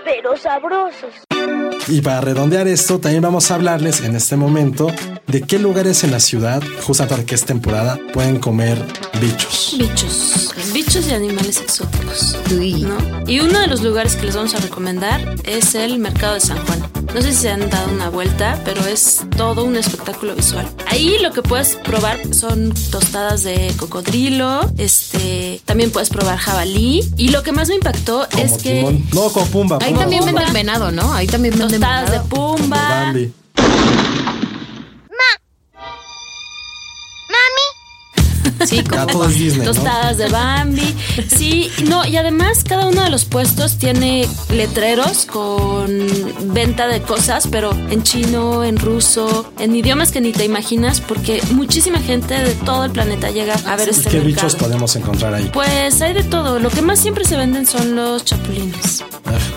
pero 0.03 0.35
sabrosos. 0.37 1.13
y 1.87 2.01
para 2.01 2.21
redondear 2.21 2.67
esto, 2.67 2.99
también 2.99 3.21
vamos 3.23 3.49
a 3.51 3.55
hablarles 3.55 4.01
en 4.03 4.15
este 4.15 4.35
momento 4.35 4.87
de 5.27 5.41
qué 5.41 5.59
lugares 5.59 6.03
en 6.03 6.11
la 6.11 6.19
ciudad, 6.19 6.61
justamente 6.81 7.13
ahora 7.15 7.25
que 7.25 7.35
es 7.35 7.45
temporada, 7.45 7.99
pueden 8.13 8.39
comer 8.39 8.77
bichos. 9.21 9.75
Bichos. 9.77 10.53
Bichos 10.73 11.07
y 11.07 11.11
animales 11.11 11.59
exóticos. 11.61 12.37
Uy. 12.51 12.83
¿no? 12.83 12.97
Y 13.27 13.39
uno 13.39 13.59
de 13.59 13.67
los 13.67 13.81
lugares 13.81 14.15
que 14.15 14.25
les 14.25 14.35
vamos 14.35 14.53
a 14.55 14.59
recomendar 14.59 15.35
es 15.43 15.75
el 15.75 15.99
Mercado 15.99 16.35
de 16.35 16.39
San 16.39 16.57
Juan. 16.65 16.83
No 17.13 17.21
sé 17.21 17.31
si 17.31 17.41
se 17.41 17.49
han 17.51 17.69
dado 17.69 17.91
una 17.93 18.09
vuelta, 18.09 18.59
pero 18.65 18.85
es 18.87 19.21
todo 19.37 19.63
un 19.65 19.77
espectáculo 19.77 20.35
visual. 20.35 20.67
Ahí 20.87 21.17
lo 21.21 21.31
que 21.31 21.43
puedes 21.43 21.75
probar 21.75 22.19
son 22.33 22.73
tostadas 22.89 23.43
de 23.43 23.71
cocodrilo, 23.77 24.61
este, 24.79 25.61
también 25.65 25.91
puedes 25.91 26.09
probar 26.09 26.37
jabalí. 26.37 27.07
Y 27.17 27.29
lo 27.29 27.43
que 27.43 27.51
más 27.51 27.69
me 27.69 27.75
impactó 27.75 28.27
Como 28.31 28.43
es 28.43 28.53
que. 28.53 28.99
No, 29.13 29.29
como 29.29 29.45
pumba. 29.45 29.77
Ahí 29.81 29.89
pumba, 29.89 30.01
también 30.01 30.23
pumba. 30.23 30.39
venden 30.39 30.53
venado, 30.53 30.91
¿no? 30.91 31.13
Ahí 31.13 31.27
también 31.27 31.57
venden 31.57 31.81
tostadas 31.81 32.05
de 32.05 32.17
venado. 32.17 32.29
Pumba. 32.29 33.13
Sí, 38.67 38.77
Ya 38.77 38.83
como 38.83 39.05
todo 39.07 39.27
es 39.29 39.35
Disney, 39.37 39.65
¿no? 39.67 39.73
Tostadas 39.73 40.17
de 40.17 40.29
Bambi. 40.29 40.95
Sí, 41.35 41.69
no, 41.87 42.05
y 42.05 42.17
además 42.17 42.63
cada 42.67 42.87
uno 42.87 43.03
de 43.03 43.09
los 43.09 43.25
puestos 43.25 43.77
tiene 43.77 44.27
letreros 44.49 45.25
con 45.25 46.07
venta 46.53 46.87
de 46.87 47.01
cosas, 47.01 47.47
pero 47.49 47.71
en 47.89 48.03
chino, 48.03 48.63
en 48.63 48.77
ruso, 48.77 49.51
en 49.59 49.75
idiomas 49.75 50.11
que 50.11 50.21
ni 50.21 50.31
te 50.31 50.45
imaginas, 50.45 51.01
porque 51.01 51.41
muchísima 51.51 51.99
gente 51.99 52.33
de 52.35 52.53
todo 52.53 52.85
el 52.85 52.91
planeta 52.91 53.31
llega 53.31 53.55
a 53.65 53.75
ver 53.75 53.87
¿Y 53.87 53.91
este 53.91 54.03
qué 54.09 54.17
mercado. 54.17 54.25
bichos 54.25 54.55
podemos 54.55 54.95
encontrar 54.95 55.33
ahí? 55.33 55.49
Pues 55.53 56.01
hay 56.01 56.13
de 56.13 56.23
todo. 56.23 56.59
Lo 56.59 56.69
que 56.69 56.81
más 56.81 56.99
siempre 56.99 57.25
se 57.25 57.35
venden 57.37 57.65
son 57.65 57.95
los 57.95 58.23
chapulines. 58.25 59.03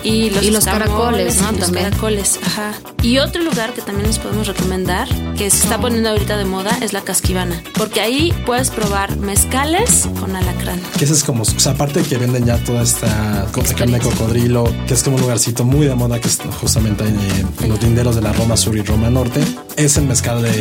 Y 0.03 0.29
los, 0.29 0.43
Y 0.43 0.51
los 0.51 0.65
caracoles, 0.65 1.41
¿no? 1.41 1.49
y 1.49 1.51
los 1.53 1.59
También. 1.65 1.85
caracoles, 1.85 2.39
ajá. 2.45 2.73
Y 3.01 3.19
otro 3.19 3.41
lugar 3.43 3.73
que 3.73 3.81
también 3.81 4.07
les 4.07 4.19
podemos 4.19 4.47
recomendar, 4.47 5.07
que 5.37 5.49
se 5.49 5.63
está 5.63 5.79
poniendo 5.79 6.09
ahorita 6.09 6.37
de 6.37 6.45
moda, 6.45 6.77
es 6.81 6.93
la 6.93 7.01
Casquivana. 7.01 7.61
Porque 7.77 8.01
ahí 8.01 8.33
puedes 8.45 8.69
probar 8.69 9.17
mezcales 9.17 10.07
con 10.19 10.35
alacrán. 10.35 10.81
Que 10.97 11.05
ese 11.05 11.13
es 11.13 11.23
como, 11.23 11.43
o 11.43 11.45
sea, 11.45 11.73
aparte 11.73 12.01
de 12.01 12.05
que 12.09 12.17
venden 12.17 12.45
ya 12.45 12.57
toda 12.63 12.81
esta 12.83 13.45
carne 13.77 13.99
de 13.99 14.03
cocodrilo, 14.03 14.71
que 14.87 14.93
es 14.93 15.03
como 15.03 15.15
un 15.17 15.21
lugarcito 15.21 15.63
muy 15.63 15.85
de 15.85 15.95
moda 15.95 16.19
que 16.19 16.27
está 16.27 16.45
justamente 16.51 17.03
en, 17.05 17.17
en 17.61 17.69
los 17.69 17.81
linderos 17.81 18.15
de 18.15 18.21
la 18.21 18.33
Roma 18.33 18.57
Sur 18.57 18.75
y 18.77 18.81
Roma 18.81 19.09
Norte, 19.09 19.41
es 19.75 19.97
el 19.97 20.05
mezcal 20.05 20.41
de, 20.41 20.51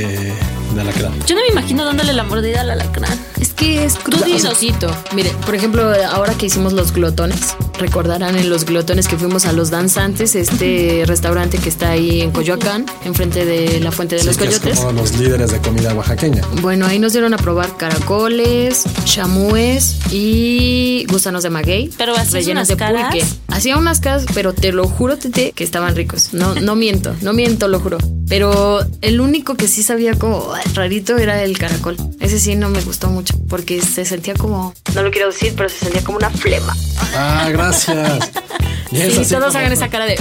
de 0.74 0.80
alacrán. 0.80 1.12
Yo 1.26 1.34
no 1.34 1.40
me 1.42 1.48
imagino 1.48 1.84
dándole 1.84 2.12
la 2.12 2.24
mordida 2.24 2.60
al 2.60 2.70
alacrán. 2.70 3.18
Es 3.40 3.52
que 3.54 3.84
es 3.84 3.94
Tú 3.94 4.10
dinos. 4.24 4.42
crudosito. 4.42 4.90
Mire, 5.14 5.30
por 5.44 5.54
ejemplo, 5.54 5.90
ahora 6.10 6.34
que 6.34 6.46
hicimos 6.46 6.72
los 6.74 6.92
glotones, 6.92 7.54
recordarán 7.78 8.36
en 8.36 8.50
los 8.50 8.64
glotones 8.64 9.05
que 9.08 9.16
fuimos 9.16 9.44
a 9.46 9.52
Los 9.52 9.70
Danzantes, 9.70 10.34
este 10.34 11.04
restaurante 11.06 11.58
que 11.58 11.68
está 11.68 11.90
ahí 11.90 12.20
en 12.22 12.30
Coyoacán, 12.32 12.86
enfrente 13.04 13.44
de 13.44 13.78
la 13.80 13.92
Fuente 13.92 14.16
de 14.16 14.22
Sí, 14.22 14.26
los 14.26 14.36
que 14.36 14.44
es 14.44 14.58
Coyotes. 14.58 14.78
como 14.80 14.92
los 14.92 15.16
líderes 15.18 15.50
de 15.52 15.58
comida 15.60 15.94
oaxaqueña. 15.94 16.42
Bueno, 16.60 16.86
ahí 16.86 16.98
nos 16.98 17.12
dieron 17.12 17.32
a 17.34 17.36
probar 17.36 17.76
caracoles, 17.76 18.84
chamúes 19.04 19.96
y 20.10 21.06
gusanos 21.10 21.42
de 21.42 21.50
maguey. 21.50 21.90
Pero 21.96 22.14
unas 22.14 22.68
de 22.68 22.76
caras. 22.76 23.10
pulque. 23.12 23.26
Hacía 23.48 23.76
unas 23.76 24.00
caras, 24.00 24.26
pero 24.34 24.52
te 24.52 24.72
lo 24.72 24.88
juro, 24.88 25.16
Tete, 25.16 25.52
que 25.52 25.64
estaban 25.64 25.94
ricos. 25.94 26.30
No, 26.32 26.54
no 26.54 26.74
miento, 26.74 27.14
no 27.22 27.32
miento, 27.32 27.68
lo 27.68 27.80
juro. 27.80 27.98
Pero 28.28 28.84
el 29.02 29.20
único 29.20 29.54
que 29.54 29.68
sí 29.68 29.82
sabía 29.82 30.14
como 30.14 30.52
rarito 30.74 31.16
era 31.16 31.42
el 31.44 31.56
caracol. 31.58 31.96
Ese 32.20 32.40
sí 32.40 32.56
no 32.56 32.68
me 32.70 32.80
gustó 32.82 33.08
mucho 33.08 33.34
porque 33.48 33.80
se 33.80 34.04
sentía 34.04 34.34
como, 34.34 34.74
no 34.94 35.02
lo 35.02 35.10
quiero 35.10 35.28
decir, 35.28 35.54
pero 35.56 35.68
se 35.68 35.78
sentía 35.78 36.02
como 36.02 36.18
una 36.18 36.30
flema. 36.30 36.76
Ah, 37.14 37.48
gracias. 37.52 38.30
Y 38.90 38.96
Sí, 39.24 39.34
todos 39.34 39.46
como- 39.46 39.58
hagan 39.58 39.72
esa 39.72 39.88
cara 39.88 40.06
de... 40.06 40.16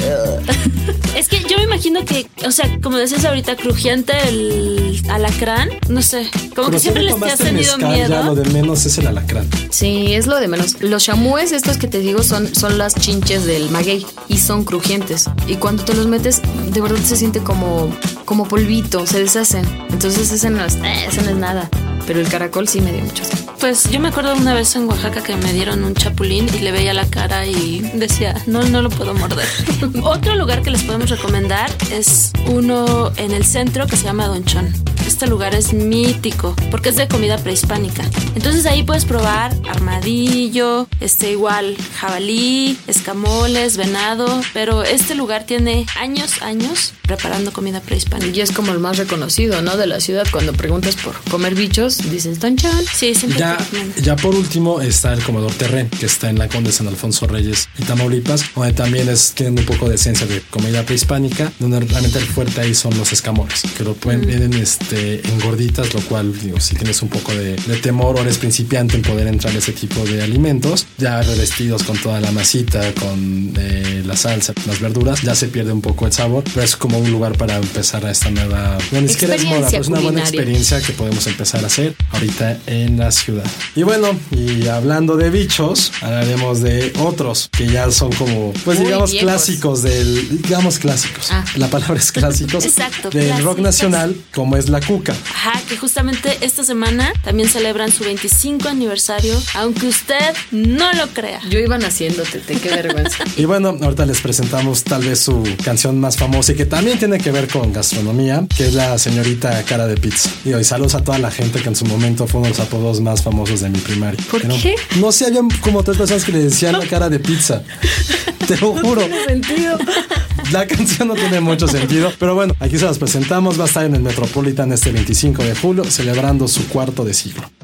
Es 1.15 1.29
que 1.29 1.39
yo 1.47 1.57
me 1.57 1.63
imagino 1.63 2.03
que, 2.03 2.27
o 2.45 2.51
sea, 2.51 2.69
como 2.81 2.97
decías 2.97 3.23
ahorita, 3.23 3.55
crujiente 3.55 4.13
el 4.27 5.01
alacrán, 5.09 5.69
no 5.87 6.01
sé, 6.01 6.29
como 6.55 6.67
Pero 6.67 6.71
que 6.71 6.77
si 6.79 6.81
siempre 6.83 7.03
le 7.03 7.11
les 7.11 7.19
te 7.21 7.31
has 7.31 7.39
tenido 7.39 7.77
mezcal, 7.77 7.97
ya 7.97 8.07
lo 8.09 8.23
miedo. 8.33 8.35
de 8.35 8.49
menos 8.51 8.85
es 8.85 8.97
el 8.97 9.07
alacrán. 9.07 9.47
Sí, 9.69 10.13
es 10.13 10.27
lo 10.27 10.37
de 10.39 10.47
menos. 10.49 10.81
Los 10.81 11.03
chamúes, 11.05 11.51
estos 11.53 11.77
que 11.77 11.87
te 11.87 11.99
digo, 11.99 12.21
son, 12.21 12.53
son 12.53 12.77
las 12.77 12.95
chinches 12.95 13.45
del 13.45 13.69
maguey 13.69 14.05
y 14.27 14.39
son 14.39 14.65
crujientes. 14.65 15.25
Y 15.47 15.55
cuando 15.55 15.85
te 15.85 15.93
los 15.93 16.07
metes, 16.07 16.41
de 16.71 16.81
verdad 16.81 16.99
se 17.03 17.15
siente 17.15 17.39
como, 17.39 17.89
como 18.25 18.45
polvito, 18.47 19.07
se 19.07 19.19
deshacen. 19.19 19.65
Entonces 19.91 20.31
ese 20.31 20.49
no, 20.49 20.65
es, 20.65 20.75
eh, 20.75 21.05
ese 21.07 21.21
no 21.21 21.29
es 21.29 21.37
nada. 21.37 21.69
Pero 22.07 22.19
el 22.19 22.27
caracol 22.29 22.67
sí 22.67 22.81
me 22.81 22.91
dio 22.91 23.03
mucho 23.03 23.23
asco. 23.23 23.55
Pues 23.59 23.89
yo 23.89 23.99
me 23.99 24.09
acuerdo 24.09 24.35
una 24.35 24.53
vez 24.53 24.75
en 24.75 24.87
Oaxaca 24.87 25.23
que 25.23 25.35
me 25.35 25.53
dieron 25.53 25.83
un 25.83 25.95
chapulín 25.95 26.47
y 26.53 26.59
le 26.59 26.71
veía 26.71 26.93
la 26.93 27.05
cara 27.07 27.45
y 27.47 27.79
decía, 27.95 28.35
no, 28.45 28.63
no 28.63 28.81
lo 28.81 28.89
puedo 28.89 29.13
morder. 29.13 29.47
Otro 30.03 30.35
lugar 30.35 30.61
que 30.61 30.71
les 30.71 30.83
podemos 30.83 31.09
recomendar 31.09 31.71
es 31.91 32.31
uno 32.47 33.11
en 33.17 33.31
el 33.31 33.45
centro 33.45 33.87
que 33.87 33.95
se 33.95 34.03
llama 34.03 34.27
Don 34.27 34.43
Chon. 34.45 34.94
Este 35.05 35.27
lugar 35.27 35.53
es 35.53 35.73
mítico 35.73 36.55
porque 36.71 36.89
es 36.89 36.95
de 36.95 37.07
comida 37.07 37.37
prehispánica. 37.37 38.03
Entonces 38.35 38.65
ahí 38.65 38.83
puedes 38.83 39.05
probar 39.05 39.53
armadillo, 39.69 40.87
este 40.99 41.31
igual 41.31 41.77
jabalí, 41.95 42.77
escamoles, 42.87 43.77
venado, 43.77 44.41
pero 44.53 44.83
este 44.83 45.15
lugar 45.15 45.45
tiene 45.45 45.85
años, 45.99 46.41
años 46.41 46.93
preparando 47.03 47.53
comida 47.53 47.81
prehispánica. 47.81 48.35
Y 48.35 48.41
es 48.41 48.51
como 48.51 48.71
el 48.71 48.79
más 48.79 48.97
reconocido, 48.97 49.61
¿no? 49.61 49.77
De 49.77 49.87
la 49.87 49.99
ciudad. 49.99 50.25
Cuando 50.31 50.53
preguntas 50.53 50.95
por 50.95 51.13
comer 51.29 51.55
bichos, 51.55 51.97
dices 52.09 52.39
Don 52.39 52.57
Chan. 52.57 52.85
Sí, 52.93 53.13
siempre 53.15 53.39
Ya, 53.39 53.57
te 53.57 54.01
ya 54.01 54.15
por 54.15 54.35
último 54.35 54.81
está 54.81 55.13
el 55.13 55.23
Comedor 55.23 55.53
Terren, 55.53 55.89
que 55.89 56.05
está 56.05 56.29
en 56.29 56.39
la 56.39 56.47
Conde 56.47 56.71
San 56.71 56.87
Alfonso 56.87 57.27
Reyes 57.27 57.69
y 57.77 57.83
Tamaulipas, 57.83 58.43
donde 58.55 58.73
también 58.73 59.07
es, 59.09 59.33
tienen 59.33 59.59
un 59.59 59.65
poco 59.65 59.87
de 59.87 59.95
esencia 59.95 60.25
de 60.27 60.41
comida 60.49 60.83
prehispánica, 60.83 61.51
donde 61.59 61.79
realmente 61.79 62.19
el 62.19 62.25
fuerte 62.25 62.61
ahí 62.61 62.73
son 62.73 62.97
los 62.97 63.13
escamoles, 63.13 63.63
que 63.77 63.83
lo 63.83 63.93
pueden, 63.93 64.25
vienen 64.25 64.53
este, 64.53 64.94
en 64.95 65.39
gorditas, 65.39 65.93
lo 65.93 66.01
cual, 66.01 66.33
digo, 66.39 66.59
si 66.59 66.75
tienes 66.75 67.01
un 67.01 67.09
poco 67.09 67.33
de, 67.33 67.55
de 67.55 67.75
temor 67.77 68.17
o 68.17 68.21
eres 68.21 68.37
principiante 68.37 68.95
en 68.95 69.01
poder 69.01 69.27
entrar 69.27 69.53
a 69.53 69.57
ese 69.57 69.71
tipo 69.73 70.03
de 70.05 70.21
alimentos, 70.23 70.85
ya 70.97 71.21
revestidos 71.21 71.83
con 71.83 71.97
toda 71.97 72.19
la 72.21 72.31
masita, 72.31 72.81
con 72.93 73.53
eh, 73.57 74.03
la 74.05 74.15
salsa, 74.15 74.53
las 74.67 74.79
verduras, 74.79 75.21
ya 75.21 75.35
se 75.35 75.47
pierde 75.47 75.71
un 75.71 75.81
poco 75.81 76.05
el 76.05 76.13
sabor, 76.13 76.43
pero 76.53 76.63
es 76.65 76.75
como 76.75 76.97
un 76.99 77.11
lugar 77.11 77.37
para 77.37 77.57
empezar 77.57 78.05
a 78.05 78.11
esta 78.11 78.29
nueva, 78.31 78.77
no, 78.91 79.01
ni 79.01 79.09
siquiera 79.09 79.35
es 79.35 79.43
moda, 79.45 79.67
pero 79.69 79.81
es 79.81 79.87
una 79.87 79.99
buena 79.99 80.21
Experiencia 80.21 80.81
que 80.81 80.93
podemos 80.93 81.25
empezar 81.27 81.63
a 81.63 81.67
hacer 81.67 81.95
ahorita 82.11 82.57
en 82.67 82.97
la 82.97 83.11
ciudad. 83.11 83.45
Y 83.75 83.83
bueno, 83.83 84.17
y 84.31 84.67
hablando 84.67 85.17
de 85.17 85.29
bichos, 85.29 85.91
hablaremos 86.01 86.61
de 86.61 86.91
otros 86.99 87.49
que 87.51 87.67
ya 87.67 87.89
son 87.91 88.11
como, 88.13 88.51
pues 88.63 88.77
Muy 88.79 88.87
digamos, 88.87 89.11
viejos. 89.11 89.29
clásicos 89.31 89.83
del, 89.83 90.41
digamos 90.41 90.79
clásicos. 90.79 91.27
Ah. 91.31 91.45
La 91.55 91.67
palabra 91.67 91.97
es 91.99 92.11
clásicos. 92.11 92.65
Exacto, 92.65 93.09
Del 93.09 93.29
rock 93.43 93.57
clásicos. 93.57 93.61
nacional, 93.61 94.15
como 94.33 94.57
es 94.57 94.69
la 94.69 94.79
cuca. 94.87 95.13
Ajá, 95.29 95.61
que 95.67 95.77
justamente 95.77 96.37
esta 96.41 96.63
semana 96.63 97.13
también 97.23 97.49
celebran 97.49 97.91
su 97.91 98.03
25 98.03 98.67
aniversario, 98.69 99.41
aunque 99.55 99.87
usted 99.87 100.33
no 100.51 100.93
lo 100.93 101.07
crea. 101.07 101.39
Yo 101.49 101.59
iba 101.59 101.77
naciendo, 101.77 102.23
Tete, 102.23 102.55
qué 102.55 102.69
vergüenza. 102.69 103.23
Y 103.37 103.45
bueno, 103.45 103.77
ahorita 103.81 104.05
les 104.05 104.21
presentamos 104.21 104.83
tal 104.83 105.03
vez 105.03 105.19
su 105.19 105.43
canción 105.63 105.99
más 105.99 106.15
famosa 106.17 106.53
y 106.53 106.55
que 106.55 106.65
también 106.65 106.97
tiene 106.97 107.17
que 107.17 107.31
ver 107.31 107.47
con 107.47 107.73
gastronomía, 107.73 108.45
que 108.55 108.67
es 108.67 108.73
la 108.73 108.97
señorita 108.97 109.63
cara 109.63 109.87
de 109.87 109.97
pizza. 109.97 110.29
Y 110.45 110.53
hoy 110.53 110.63
saludos 110.63 110.95
a 110.95 111.03
toda 111.03 111.17
la 111.19 111.31
gente 111.31 111.61
que 111.61 111.67
en 111.69 111.75
su 111.75 111.85
momento 111.85 112.27
fue 112.27 112.39
uno 112.39 112.49
de 112.49 112.57
los 112.57 112.65
apodos 112.65 113.01
más 113.01 113.21
famosos 113.21 113.61
de 113.61 113.69
mi 113.69 113.79
primaria. 113.79 114.19
¿Por 114.31 114.41
qué? 114.41 114.75
No 114.99 115.11
sé, 115.11 115.25
había 115.25 115.41
como 115.61 115.83
tres 115.83 115.97
personas 115.97 116.23
que 116.23 116.31
le 116.31 116.39
decían 116.39 116.73
la 116.79 116.87
cara 116.87 117.09
de 117.09 117.19
pizza. 117.19 117.63
Te 118.47 118.57
lo 118.57 118.73
juro. 118.73 119.01
sentido. 119.27 119.77
La 120.51 120.67
canción 120.67 121.07
no 121.07 121.15
tiene 121.15 121.39
mucho 121.39 121.67
sentido, 121.67 122.11
pero 122.19 122.35
bueno, 122.35 122.53
aquí 122.59 122.77
se 122.77 122.85
las 122.85 122.99
presentamos. 122.99 123.59
Va 123.59 123.63
a 123.63 123.67
estar 123.67 123.85
en 123.85 123.95
el 123.95 124.01
Metropolitan 124.01 124.71
este 124.75 124.91
25 124.91 125.43
de 125.43 125.55
julio, 125.55 125.83
celebrando 125.85 126.47
su 126.47 126.67
cuarto 126.67 127.03
de 127.03 127.13
siglo. 127.13 127.54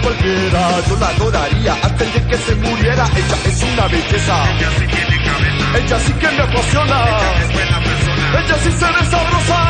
Cualquiera. 0.00 0.80
Yo 0.88 0.96
la 0.96 1.08
adoraría 1.08 1.76
antes 1.82 2.14
de 2.14 2.26
que 2.26 2.36
se 2.38 2.54
muriera. 2.56 3.04
Ella 3.16 3.36
es 3.46 3.62
una 3.62 3.86
belleza. 3.88 4.36
Ella 4.50 4.70
sí 4.78 4.86
tiene 4.86 5.16
cabeza. 5.24 5.78
Ella 5.78 5.98
sí 6.00 6.12
que 6.14 6.28
me 6.28 6.42
apasiona. 6.42 6.96
Ella 7.08 7.42
es 7.42 7.52
buena 7.52 7.78
persona. 7.80 8.40
Ella 8.40 8.56
sí 8.62 8.70
se 8.72 8.86
ve 8.86 9.02
sabrosa. 9.10 9.60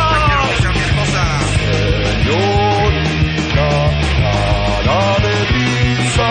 Señorita, 2.30 3.68
cara 4.84 5.00
de 5.24 5.34
pizza, 5.52 6.30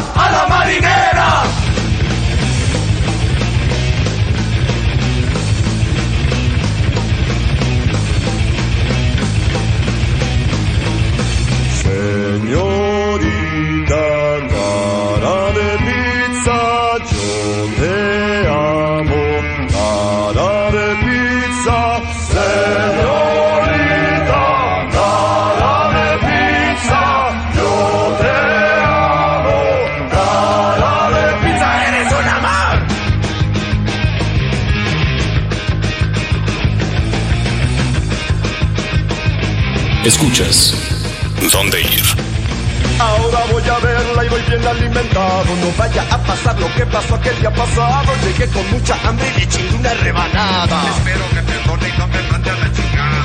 Ahora 42.99 43.39
voy 43.51 43.63
a 43.63 43.79
verla 43.79 44.25
y 44.25 44.29
voy 44.29 44.41
bien 44.47 44.67
alimentado. 44.67 45.55
No 45.61 45.71
vaya 45.77 46.03
a 46.09 46.17
pasar 46.19 46.59
lo 46.59 46.73
que 46.75 46.85
pasó 46.85 47.15
aquel 47.15 47.39
día 47.39 47.51
pasado. 47.51 48.13
Llegué 48.23 48.47
con 48.47 48.69
mucha 48.71 48.95
hambre 49.05 49.27
y 49.35 49.39
le 49.39 49.47
chingué 49.47 49.75
una 49.75 49.93
rebanada. 49.93 50.83
Espero 50.97 51.29
que 51.33 51.41
perdone 51.41 51.89
y 51.89 51.97
no 51.97 52.07
me 52.07 52.21
mande 52.31 52.49
a 52.49 52.55
la 52.55 52.71
chingada. 52.71 53.23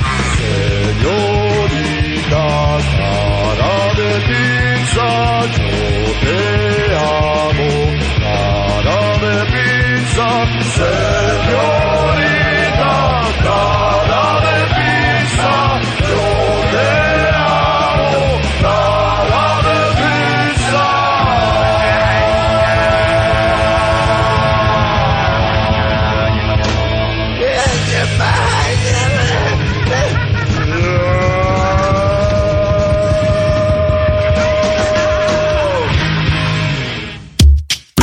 Señorita 0.97 2.47
cara 2.97 3.95
de 3.99 4.11
pizza, 4.29 5.09
yo 5.57 5.71
te 6.23 6.39
amo. 6.97 7.71
Cara 8.23 9.01
de 9.25 9.37
pizza, 9.53 10.29
señorita 10.77 11.77
cara 13.43 13.86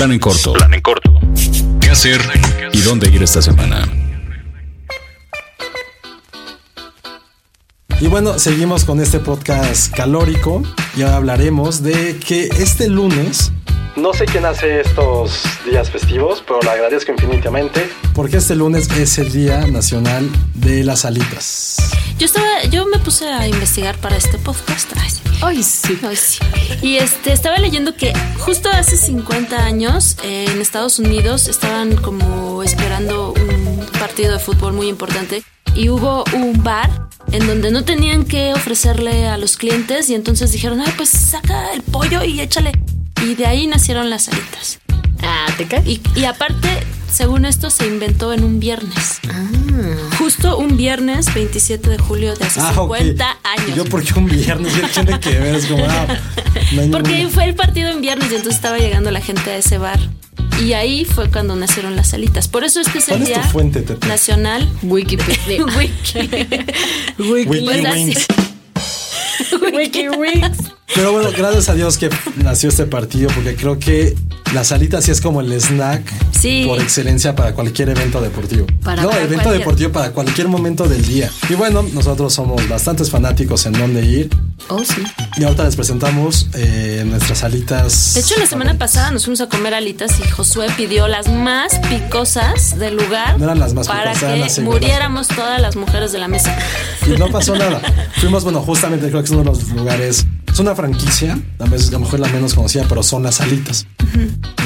Plan 0.04 0.12
en 0.12 0.20
corto. 0.20 0.52
Plan 0.52 0.74
en 0.74 0.82
corto. 0.82 1.18
¿Qué 1.80 1.90
hacer 1.90 2.20
y 2.74 2.82
dónde 2.82 3.10
ir 3.10 3.24
esta 3.24 3.42
semana? 3.42 3.88
Y 8.02 8.08
bueno, 8.08 8.38
seguimos 8.38 8.84
con 8.84 9.00
este 9.00 9.20
podcast 9.20 9.96
calórico 9.96 10.62
y 10.98 11.04
ahora 11.04 11.16
hablaremos 11.16 11.84
de 11.84 12.18
que 12.20 12.48
este 12.48 12.90
lunes, 12.90 13.54
no 13.96 14.14
sé 14.14 14.26
quién 14.26 14.44
hace 14.44 14.82
estos 14.82 15.42
días 15.66 15.90
festivos, 15.90 16.44
pero 16.46 16.60
le 16.62 16.72
agradezco 16.72 17.14
infinitamente, 17.14 17.90
porque 18.14 18.36
este 18.36 18.58
lunes 18.58 18.90
es 18.98 19.18
el 19.20 19.32
Día 19.32 19.68
Nacional 19.68 20.30
de 20.54 20.84
las 20.84 21.06
Alitas. 21.06 21.73
Yo 22.18 22.26
estaba, 22.26 22.64
yo 22.70 22.86
me 22.86 23.00
puse 23.00 23.28
a 23.28 23.48
investigar 23.48 23.98
para 23.98 24.16
este 24.18 24.38
podcast. 24.38 24.92
Ay, 25.42 25.62
sí. 25.62 25.98
Ay, 26.08 26.16
sí. 26.16 26.40
Y 26.82 26.96
este, 26.98 27.34
estaba 27.34 27.58
leyendo 27.58 27.96
que 27.96 28.14
justo 28.40 28.70
hace 28.70 28.96
50 28.96 29.66
años 29.66 30.18
eh, 30.24 30.46
en 30.50 30.62
Estados 30.62 31.00
Unidos 31.00 31.48
estaban 31.48 31.96
como 31.98 32.64
esperando 32.64 33.34
un 33.34 33.86
partido 34.00 34.32
de 34.34 34.40
fútbol 34.40 34.74
muy 34.74 34.88
importante 34.88 35.44
y 35.76 35.90
hubo 35.90 36.24
un 36.34 36.64
bar 36.64 37.10
en 37.32 37.46
donde 37.48 37.72
no 37.72 37.84
tenían 37.84 38.26
que 38.26 38.54
ofrecerle 38.54 39.28
a 39.28 39.38
los 39.38 39.58
clientes 39.58 40.10
y 40.10 40.16
entonces 40.16 40.52
dijeron, 40.52 40.80
ay, 40.82 40.94
pues 40.96 41.10
saca 41.10 41.74
el 41.74 41.82
pollo 41.82 42.24
y 42.24 42.40
échale. 42.40 42.72
Y 43.26 43.36
de 43.36 43.46
ahí 43.46 43.68
nacieron 43.68 44.10
las 44.10 44.30
alitas. 44.30 44.80
Ah, 45.22 45.48
¿te 45.58 45.68
cae? 45.68 45.84
Y, 45.86 46.02
y 46.16 46.26
aparte, 46.26 46.70
según 47.12 47.46
esto, 47.46 47.70
se 47.70 47.88
inventó 47.88 48.34
en 48.34 48.44
un 48.44 48.60
viernes. 48.60 49.20
Ah. 49.30 50.13
Justo 50.24 50.58
un 50.58 50.78
viernes 50.78 51.34
27 51.34 51.90
de 51.90 51.98
julio 51.98 52.34
de 52.34 52.46
hace 52.46 52.62
Ah, 52.62 52.72
ok. 52.78 52.96
50 52.98 53.38
años. 53.44 53.70
¿Y 53.70 53.74
yo 53.74 53.84
porque 53.84 54.14
un 54.18 54.28
viernes? 54.28 54.72
¿Qué 54.74 54.88
tiene 55.04 55.20
que 55.20 55.30
ver? 55.38 55.56
Es 55.56 55.66
como, 55.66 55.84
ah, 55.86 56.08
no 56.72 56.92
Porque 56.92 57.12
ningún- 57.18 57.32
fue 57.34 57.44
el 57.44 57.56
partido 57.56 57.90
en 57.92 58.00
viernes 58.00 58.32
y 58.32 58.36
entonces 58.36 58.56
estaba 58.56 58.78
llegando 58.78 59.12
la 59.12 59.20
gente 59.20 59.50
a 59.52 59.58
ese 59.58 59.78
bar. 59.78 60.00
Y 60.62 60.72
ahí 60.74 61.04
fue 61.04 61.30
cuando 61.30 61.58
nacieron 61.58 61.98
las 61.98 62.14
alitas. 62.14 62.48
Por 62.48 62.64
eso 62.64 62.80
este 62.80 63.00
es 63.00 63.10
el 63.10 63.18
¿Cuál 63.18 63.22
es 63.24 63.34
tu 63.34 63.40
día 63.42 63.50
fuente, 63.50 63.86
nacional. 64.08 64.70
Wikipedia. 64.82 65.66
Wiki. 65.78 66.20
Wiki 67.20 67.60
Pues 67.66 67.86
así. 67.86 68.16
Wings. 70.18 70.58
Pero 70.96 71.12
bueno, 71.12 71.30
gracias 71.36 71.70
a 71.70 71.74
Dios 71.74 71.98
que 71.98 72.10
nació 72.38 72.70
este 72.70 72.86
partido, 72.86 73.30
porque 73.34 73.56
creo 73.56 73.80
que 73.80 74.16
las 74.54 74.72
alitas 74.72 75.04
sí 75.06 75.12
es 75.12 75.22
como 75.22 75.42
el 75.42 75.52
snack 75.60 76.04
Sí. 76.40 76.66
por 76.68 76.80
excelencia 76.80 77.36
para 77.36 77.54
cualquier 77.56 77.90
evento 77.90 78.22
deportivo. 78.22 78.68
Para- 78.84 79.02
no, 79.02 79.10
para 79.10 79.22
evento 79.24 79.44
cualquier- 79.44 79.60
deportivo 79.60 79.92
para 79.92 80.12
cualquier 80.12 80.48
momento 80.50 80.88
del 80.88 81.04
día. 81.06 81.32
Y 81.50 81.54
bueno, 81.56 81.82
nosotros 81.94 82.34
somos 82.34 82.68
bastantes 82.70 83.10
fanáticos 83.10 83.66
en 83.66 83.74
dónde 83.74 84.06
ir. 84.06 84.30
Oh, 84.70 84.84
sí. 84.84 85.02
Y 85.38 85.44
ahorita 85.46 85.64
les 85.64 85.76
presentamos 85.76 86.48
eh, 86.54 87.04
nuestras 87.08 87.44
alitas. 87.44 88.14
De 88.14 88.20
hecho, 88.20 88.36
la 88.38 88.46
semana 88.46 88.78
pasada 88.78 89.10
nos 89.12 89.24
fuimos 89.24 89.42
a 89.42 89.48
comer 89.50 89.74
alitas 89.74 90.20
y 90.24 90.30
Josué 90.30 90.68
pidió 90.78 91.08
las 91.08 91.28
más 91.28 91.80
picosas 91.90 92.78
del 92.78 92.96
lugar 92.98 93.40
No 93.40 93.46
eran 93.46 93.60
las 93.60 93.74
más 93.74 93.88
para 93.88 94.12
picosas, 94.14 94.34
que 94.34 94.40
las 94.40 94.60
muriéramos 94.60 95.28
todas 95.30 95.60
las 95.60 95.76
mujeres 95.76 96.12
de 96.12 96.20
la 96.20 96.28
mesa. 96.28 96.56
Y 97.08 97.18
no 97.18 97.30
pasó 97.30 97.56
nada. 97.56 97.82
Fuimos, 98.18 98.44
bueno, 98.44 98.62
justamente 98.62 99.08
creo 99.10 99.22
que 99.22 99.26
es 99.26 99.32
uno 99.32 99.40
de 99.42 99.46
los 99.46 99.68
lugares. 99.70 100.26
Es 100.54 100.60
una 100.60 100.76
franquicia, 100.76 101.40
a 101.58 101.66
veces 101.66 101.90
a 101.90 101.94
lo 101.94 102.02
mejor 102.02 102.20
la 102.20 102.28
menos 102.28 102.54
conocida, 102.54 102.86
pero 102.88 103.02
son 103.02 103.24
las 103.24 103.42
alitas. 103.42 103.88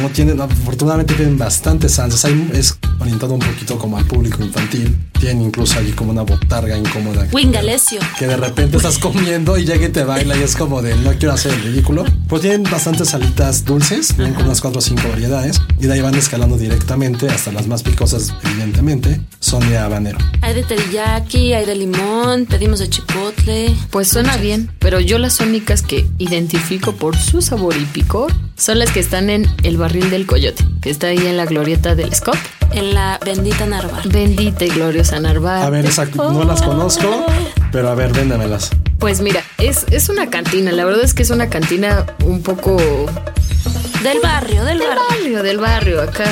No 0.02 0.10
tienen, 0.10 0.41
afortunadamente 0.41 1.13
tienen 1.13 1.38
bastantes 1.38 1.93
salsas. 1.93 2.26
Hay, 2.26 2.50
es 2.54 2.78
orientado 3.00 3.34
un 3.36 3.39
poquito 3.39 3.80
como 3.80 3.97
al 3.97 4.04
público 4.04 4.43
infantil. 4.43 4.97
Tienen 5.17 5.43
incluso 5.43 5.80
allí 5.80 5.93
como 5.93 6.12
una 6.12 6.23
botarga 6.23 6.78
incómoda. 6.78 7.26
Wingalesio. 7.32 8.02
Que 8.19 8.28
de 8.28 8.36
repente 8.36 8.76
estás 8.76 8.97
comiendo 8.97 9.58
y 9.58 9.63
llega 9.63 9.86
y 9.86 9.89
te 9.89 10.04
baila 10.04 10.36
y 10.36 10.43
es 10.43 10.58
como 10.58 10.82
de 10.82 10.93
no 10.97 11.12
quiero 11.12 11.34
hacer 11.34 11.54
el 11.54 11.63
ridículo. 11.63 12.04
Pues 12.28 12.41
tienen 12.41 12.63
bastantes 12.63 13.13
alitas 13.13 13.63
dulces, 13.63 14.10
tienen 14.10 14.34
como 14.34 14.47
unas 14.47 14.60
cuatro 14.60 14.80
o 14.80 14.82
cinco 14.82 15.08
variedades. 15.08 15.62
Y 15.80 15.86
de 15.86 15.93
ahí 15.93 16.02
van 16.02 16.15
escalando 16.15 16.58
directamente 16.58 17.30
hasta 17.30 17.54
las 17.54 17.65
más 17.67 17.82
picosas, 17.82 18.34
evidentemente, 18.43 19.21
son 19.39 19.67
de 19.69 19.78
habanero. 19.78 20.17
Hay 20.41 20.54
de 20.54 20.63
teriyaki, 20.63 21.54
hay 21.54 21.65
de 21.65 21.76
limón, 21.76 22.45
pedimos 22.45 22.80
de 22.80 22.89
chipotle. 22.89 23.73
Pues 23.89 24.10
suena 24.10 24.36
bien, 24.36 24.69
pero 24.80 25.00
yo 25.00 25.17
las 25.17 25.39
únicas 25.39 25.76
que 25.81 26.07
identifico 26.17 26.93
por 26.93 27.17
su 27.17 27.41
sabor 27.41 27.75
y 27.77 27.85
picor 27.85 28.31
son 28.57 28.79
las 28.79 28.91
que 28.91 28.99
están 28.99 29.29
en 29.29 29.47
el 29.63 29.77
barril 29.77 30.09
del 30.09 30.25
coyote, 30.25 30.63
que 30.81 30.89
está 30.89 31.07
ahí 31.07 31.17
en 31.17 31.37
la 31.37 31.45
glorieta 31.45 31.95
del 31.95 32.13
Scott. 32.13 32.37
En 32.73 32.93
la 32.93 33.19
bendita 33.23 33.65
Narvar. 33.65 34.07
Bendita 34.09 34.65
y 34.65 34.69
gloriosa 34.69 35.19
Narvarte. 35.19 35.65
A 35.65 35.69
ver, 35.69 35.85
esa, 35.85 36.05
no 36.05 36.43
las 36.43 36.61
conozco, 36.61 37.25
pero 37.71 37.89
a 37.89 37.95
ver, 37.95 38.11
véndamelas. 38.11 38.71
Pues 38.99 39.21
mira, 39.21 39.41
es, 39.57 39.85
es 39.91 40.09
una 40.09 40.29
cantina. 40.29 40.71
La 40.71 40.83
verdad 40.83 41.03
es 41.03 41.13
que 41.13 41.23
es 41.23 41.29
una 41.29 41.49
cantina 41.49 42.05
un 42.25 42.41
poco 42.41 42.75
Del 44.03 44.19
barrio, 44.21 44.63
del 44.65 44.79
del 44.79 44.87
barrio. 44.87 45.03
barrio, 45.09 45.43
del 45.43 45.57
barrio, 45.59 46.01
acá. 46.01 46.25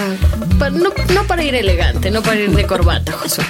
Pa- 0.59 0.69
no, 0.71 0.89
no 1.13 1.23
para 1.27 1.43
ir 1.43 1.55
elegante, 1.55 2.11
no 2.11 2.21
para 2.21 2.39
ir 2.39 2.51
de 2.51 2.65
corbata, 2.65 3.11
Josué. 3.13 3.45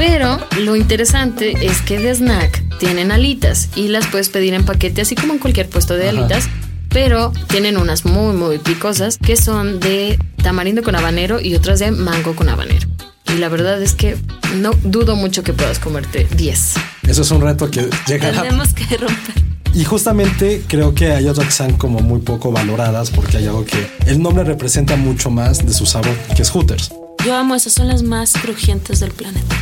Pero 0.00 0.38
lo 0.58 0.76
interesante 0.76 1.66
es 1.66 1.82
que 1.82 1.98
de 1.98 2.14
snack 2.14 2.78
tienen 2.78 3.12
alitas 3.12 3.68
y 3.76 3.88
las 3.88 4.06
puedes 4.06 4.30
pedir 4.30 4.54
en 4.54 4.64
paquete, 4.64 5.02
así 5.02 5.14
como 5.14 5.34
en 5.34 5.38
cualquier 5.38 5.68
puesto 5.68 5.94
de 5.94 6.08
Ajá. 6.08 6.18
alitas. 6.18 6.48
Pero 6.88 7.34
tienen 7.48 7.76
unas 7.76 8.06
muy, 8.06 8.34
muy 8.34 8.56
picosas 8.56 9.18
que 9.18 9.36
son 9.36 9.78
de 9.78 10.18
tamarindo 10.42 10.82
con 10.82 10.96
habanero 10.96 11.38
y 11.38 11.54
otras 11.54 11.80
de 11.80 11.90
mango 11.90 12.34
con 12.34 12.48
habanero. 12.48 12.88
Y 13.28 13.36
la 13.36 13.50
verdad 13.50 13.82
es 13.82 13.94
que 13.94 14.16
no 14.56 14.70
dudo 14.84 15.16
mucho 15.16 15.42
que 15.42 15.52
puedas 15.52 15.78
comerte 15.78 16.26
10. 16.34 16.74
Eso 17.06 17.20
es 17.20 17.30
un 17.30 17.42
reto 17.42 17.70
que 17.70 17.90
llegará. 18.06 18.40
Tenemos 18.40 18.72
que 18.72 18.96
romper. 18.96 19.34
Y 19.74 19.84
justamente 19.84 20.62
creo 20.66 20.94
que 20.94 21.12
hay 21.12 21.28
otras 21.28 21.44
que 21.44 21.50
están 21.50 21.76
como 21.76 22.00
muy 22.00 22.20
poco 22.20 22.50
valoradas 22.50 23.10
porque 23.10 23.36
hay 23.36 23.48
algo 23.48 23.66
que 23.66 23.86
el 24.06 24.22
nombre 24.22 24.44
representa 24.44 24.96
mucho 24.96 25.30
más 25.30 25.66
de 25.66 25.74
su 25.74 25.84
sabor, 25.84 26.16
que 26.34 26.40
es 26.40 26.48
Hooters. 26.48 26.90
Yo 27.22 27.36
amo 27.36 27.54
esas, 27.54 27.74
son 27.74 27.88
las 27.88 28.02
más 28.02 28.32
crujientes 28.32 29.00
del 29.00 29.10
planeta. 29.10 29.54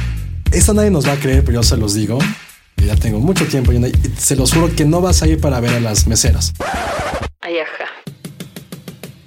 Esta 0.53 0.73
nadie 0.73 0.91
nos 0.91 1.07
va 1.07 1.13
a 1.13 1.17
creer, 1.17 1.45
pero 1.45 1.57
yo 1.61 1.63
se 1.63 1.77
los 1.77 1.95
digo. 1.95 2.19
Ya 2.85 2.95
tengo 2.97 3.19
mucho 3.19 3.45
tiempo 3.47 3.73
y 3.73 3.93
se 4.19 4.37
los 4.37 4.53
juro 4.53 4.75
que 4.75 4.85
no 4.85 5.01
vas 5.01 5.23
a 5.23 5.27
ir 5.27 5.41
para 5.41 5.61
ver 5.61 5.75
a 5.75 5.81
las 5.81 6.07
meseras. 6.07 6.53
Ay, 7.41 7.55
ajá. 7.59 7.91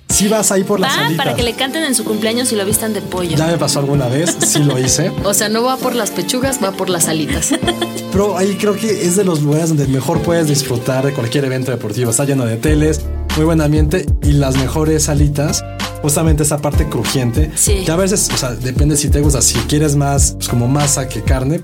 Sí 0.09 0.27
vas 0.27 0.51
a 0.51 0.57
ir 0.57 0.65
por 0.65 0.79
las 0.79 0.95
Va 0.95 1.07
alitas. 1.07 1.25
para 1.25 1.35
que 1.35 1.43
le 1.43 1.53
canten 1.53 1.83
en 1.83 1.93
su 1.95 2.03
cumpleaños 2.03 2.51
y 2.51 2.55
lo 2.55 2.65
vistan 2.65 2.93
de 2.93 3.01
pollo. 3.01 3.35
Ya 3.35 3.47
me 3.47 3.57
pasó 3.57 3.79
alguna 3.79 4.07
vez, 4.07 4.35
sí 4.45 4.59
lo 4.59 4.79
hice. 4.79 5.11
O 5.23 5.33
sea, 5.33 5.49
no 5.49 5.63
va 5.63 5.77
por 5.77 5.95
las 5.95 6.11
pechugas, 6.11 6.59
va 6.63 6.71
por 6.71 6.89
las 6.89 7.07
alitas. 7.07 7.49
Pero 8.11 8.37
ahí 8.37 8.55
creo 8.59 8.75
que 8.75 9.05
es 9.05 9.15
de 9.15 9.23
los 9.23 9.41
lugares 9.41 9.69
donde 9.69 9.87
mejor 9.87 10.21
puedes 10.21 10.47
disfrutar 10.47 11.05
de 11.05 11.13
cualquier 11.13 11.45
evento 11.45 11.71
deportivo. 11.71 12.11
Está 12.11 12.25
lleno 12.25 12.45
de 12.45 12.57
teles, 12.57 13.01
muy 13.35 13.45
buen 13.45 13.61
ambiente 13.61 14.05
y 14.23 14.33
las 14.33 14.57
mejores 14.57 15.07
alitas. 15.09 15.63
Justamente 16.01 16.43
esa 16.43 16.57
parte 16.59 16.87
crujiente. 16.87 17.51
Sí. 17.55 17.83
Que 17.85 17.91
a 17.91 17.95
veces, 17.95 18.29
o 18.33 18.37
sea, 18.37 18.51
depende 18.51 18.97
si 18.97 19.09
te 19.09 19.21
gusta. 19.21 19.41
Si 19.41 19.55
quieres 19.61 19.95
más, 19.95 20.33
pues 20.33 20.47
como 20.47 20.67
masa 20.67 21.07
que 21.07 21.21
carne. 21.21 21.61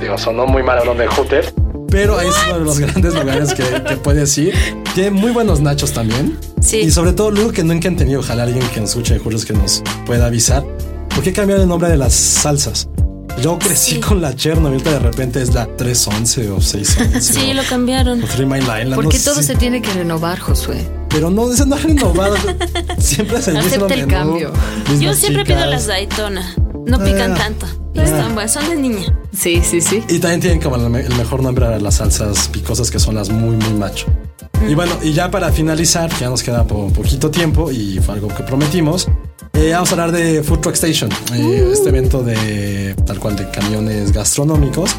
Digo, 0.00 0.16
sonó 0.18 0.46
muy 0.46 0.62
mal 0.62 0.78
hablando 0.78 1.02
de 1.02 1.08
Hooters. 1.08 1.52
Pero 1.88 2.18
ahí 2.18 2.28
es 2.28 2.34
uno 2.48 2.58
de 2.60 2.64
los 2.64 2.78
grandes 2.78 3.14
lugares 3.14 3.52
que, 3.54 3.64
que 3.86 3.96
puedes 3.96 4.36
ir. 4.38 4.54
Tiene 4.94 5.10
muy 5.10 5.30
buenos 5.32 5.60
nachos 5.60 5.92
también. 5.92 6.38
Sí. 6.60 6.78
Y 6.78 6.90
sobre 6.90 7.12
todo, 7.12 7.30
luego 7.30 7.52
que 7.52 7.62
nunca 7.64 7.88
han 7.88 7.96
tenido, 7.96 8.20
ojalá 8.20 8.44
alguien 8.44 8.66
que 8.68 8.80
nos 8.80 8.90
escuche 8.90 9.14
de 9.14 9.20
Hooters 9.20 9.44
que 9.44 9.52
nos 9.52 9.82
pueda 10.06 10.26
avisar. 10.26 10.64
¿Por 11.14 11.22
qué 11.22 11.32
cambiar 11.32 11.60
el 11.60 11.68
nombre 11.68 11.90
de 11.90 11.98
las 11.98 12.14
salsas? 12.14 12.88
Yo 13.42 13.58
crecí 13.58 13.94
Sí. 13.96 14.00
con 14.00 14.20
la 14.22 14.34
Chernobyl, 14.34 14.72
ahorita 14.78 14.90
de 14.92 14.98
repente 15.00 15.42
es 15.42 15.52
la 15.54 15.66
311 15.66 16.50
o 16.50 16.60
611. 16.60 17.20
Sí, 17.20 17.50
o, 17.50 17.54
lo 17.54 17.62
cambiaron. 17.64 18.22
o 18.22 18.26
Three 18.26 18.46
Mile 18.46 18.60
Island. 18.62 18.94
Porque 18.94 19.18
no 19.18 19.24
todo 19.24 19.34
sé. 19.36 19.42
se 19.42 19.54
tiene 19.56 19.82
que 19.82 19.92
renovar, 19.92 20.38
Josué. 20.38 20.86
Pero 21.12 21.30
no, 21.30 21.52
ese 21.52 21.66
no 21.66 21.76
es 21.76 21.82
renovado. 21.82 22.34
siempre 22.98 23.38
es 23.38 23.48
el 23.48 23.54
mismo 23.54 23.68
Acepta 23.86 23.94
el 23.94 24.06
menú, 24.06 24.10
cambio. 24.10 24.52
Yo 25.00 25.14
siempre 25.14 25.44
pido 25.44 25.58
chicas. 25.58 25.70
las 25.70 25.86
Daytona. 25.86 26.54
No 26.86 26.98
pican 26.98 27.32
Ah. 27.32 27.36
tanto. 27.36 27.66
Y 27.94 28.00
están 28.00 28.34
buenas, 28.34 28.52
son 28.52 28.68
de 28.68 28.76
niña. 28.76 29.18
Sí, 29.36 29.60
sí, 29.62 29.80
sí. 29.80 30.02
Y 30.08 30.18
también 30.18 30.40
tienen 30.40 30.60
como 30.60 30.76
el, 30.76 30.88
me- 30.90 31.00
el 31.00 31.14
mejor 31.16 31.42
nombre 31.42 31.66
a 31.66 31.78
las 31.78 31.96
salsas 31.96 32.48
picosas 32.48 32.90
que 32.90 32.98
son 32.98 33.14
las 33.14 33.28
muy, 33.28 33.56
muy 33.56 33.74
macho. 33.74 34.06
Y 34.68 34.74
bueno, 34.74 34.92
y 35.02 35.12
ya 35.12 35.30
para 35.30 35.52
finalizar, 35.52 36.08
que 36.10 36.20
ya 36.20 36.30
nos 36.30 36.42
queda 36.42 36.64
po- 36.66 36.88
poquito 36.88 37.30
tiempo 37.30 37.70
y 37.70 37.98
fue 37.98 38.14
algo 38.14 38.28
que 38.28 38.42
prometimos, 38.44 39.08
eh, 39.52 39.70
vamos 39.74 39.90
a 39.90 39.92
hablar 39.92 40.12
de 40.12 40.42
Food 40.42 40.60
Truck 40.60 40.74
Station, 40.74 41.10
eh, 41.34 41.68
este 41.72 41.88
evento 41.90 42.22
de 42.22 42.94
tal 43.06 43.18
cual 43.18 43.36
de 43.36 43.50
camiones 43.50 44.12
gastronómicos. 44.12 44.96